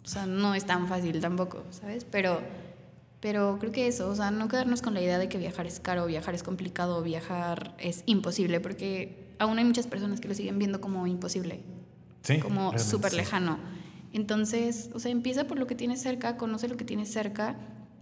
[0.04, 2.06] o sea, no es tan fácil tampoco, ¿sabes?
[2.10, 2.42] Pero,
[3.20, 5.80] pero creo que eso, o sea, no quedarnos con la idea de que viajar es
[5.80, 10.58] caro, viajar es complicado, viajar es imposible, porque aún hay muchas personas que lo siguen
[10.58, 11.62] viendo como imposible,
[12.24, 13.18] Sí, como súper sí.
[13.18, 13.60] lejano.
[14.12, 17.56] Entonces, o sea, empieza por lo que tienes cerca, conoce lo que tienes cerca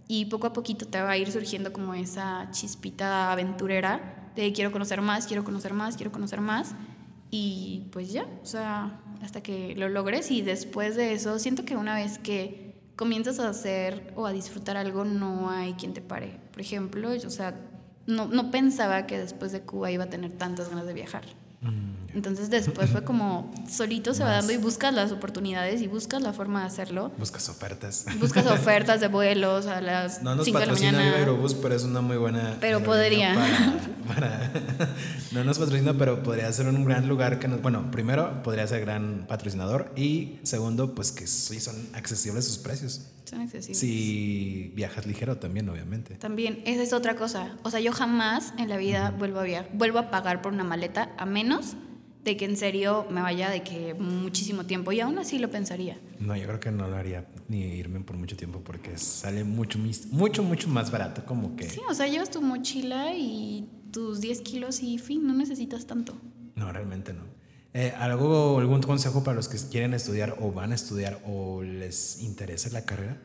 [0.08, 4.72] y poco a poquito te va a ir surgiendo como esa chispita aventurera de quiero
[4.72, 6.74] conocer más, quiero conocer más, quiero conocer más
[7.30, 11.76] y pues ya, o sea, hasta que lo logres y después de eso siento que
[11.76, 16.40] una vez que comienzas a hacer o a disfrutar algo no hay quien te pare.
[16.52, 17.60] Por ejemplo, yo, o sea,
[18.06, 21.24] no, no pensaba que después de Cuba iba a tener tantas ganas de viajar.
[22.14, 26.32] Entonces después fue como solito se va dando y buscas las oportunidades y buscas la
[26.32, 27.12] forma de hacerlo.
[27.18, 28.06] Buscas ofertas.
[28.18, 30.98] Buscas ofertas de vuelos a las No nos 5 de la mañana.
[31.16, 32.56] Aerobús, pero es una muy buena.
[32.60, 33.34] Pero podría.
[33.34, 33.76] para-
[34.14, 34.50] para-
[35.32, 37.60] no nos patrocina, pero podría ser un gran lugar que nos.
[37.62, 39.92] Bueno, primero, podría ser gran patrocinador.
[39.96, 43.02] Y segundo, pues que sí son accesibles sus precios.
[43.24, 43.78] Son accesibles.
[43.78, 46.14] Si viajas ligero también, obviamente.
[46.14, 47.56] También, esa es otra cosa.
[47.62, 50.64] O sea, yo jamás en la vida vuelvo a viajar, vuelvo a pagar por una
[50.64, 51.74] maleta a menos
[52.28, 55.98] de que en serio me vaya de que muchísimo tiempo y aún así lo pensaría.
[56.20, 59.78] No, yo creo que no lo haría ni irme por mucho tiempo porque sale mucho,
[60.10, 61.24] mucho, mucho más barato.
[61.24, 61.68] Como que.
[61.68, 66.20] Sí, o sea, llevas tu mochila y tus 10 kilos y fin, no necesitas tanto.
[66.54, 67.22] No, realmente no.
[67.72, 72.20] Eh, ¿Algo, algún consejo para los que quieren estudiar o van a estudiar o les
[72.22, 73.16] interesa la carrera?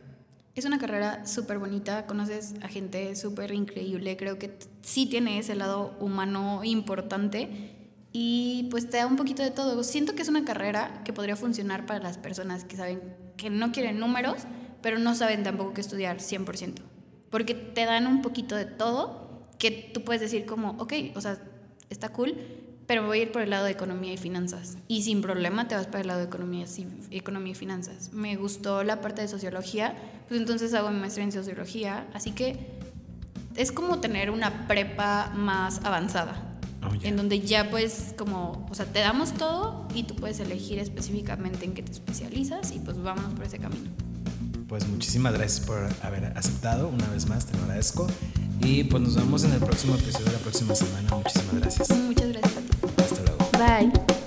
[0.56, 5.56] Es una carrera súper bonita, conoces a gente súper increíble, creo que sí tiene ese
[5.56, 7.73] lado humano importante
[8.14, 9.84] y pues te da un poquito de todo.
[9.84, 13.02] Siento que es una carrera que podría funcionar para las personas que saben
[13.36, 14.44] que no quieren números,
[14.82, 16.76] pero no saben tampoco qué estudiar 100%,
[17.32, 21.40] porque te dan un poquito de todo que tú puedes decir como, ok, o sea,
[21.90, 22.36] está cool,
[22.86, 24.78] pero voy a ir por el lado de economía y finanzas.
[24.88, 28.14] Y sin problema te vas para el lado de economía, sí, economía y finanzas.
[28.14, 29.96] Me gustó la parte de sociología,
[30.28, 32.06] pues entonces hago mi maestría en sociología.
[32.14, 32.58] Así que
[33.56, 36.53] es como tener una prepa más avanzada.
[36.86, 36.94] Oh.
[37.04, 41.66] En donde ya pues como, o sea, te damos todo y tú puedes elegir específicamente
[41.66, 43.90] en qué te especializas y pues vámonos por ese camino.
[44.68, 46.88] Pues muchísimas gracias por haber aceptado.
[46.90, 48.08] Una vez más, te lo agradezco.
[48.62, 51.10] Y pues nos vemos en el próximo episodio de la próxima semana.
[51.16, 51.90] Muchísimas gracias.
[51.90, 52.78] Muchas gracias a ti.
[52.98, 53.50] Hasta luego.
[53.52, 54.23] Bye.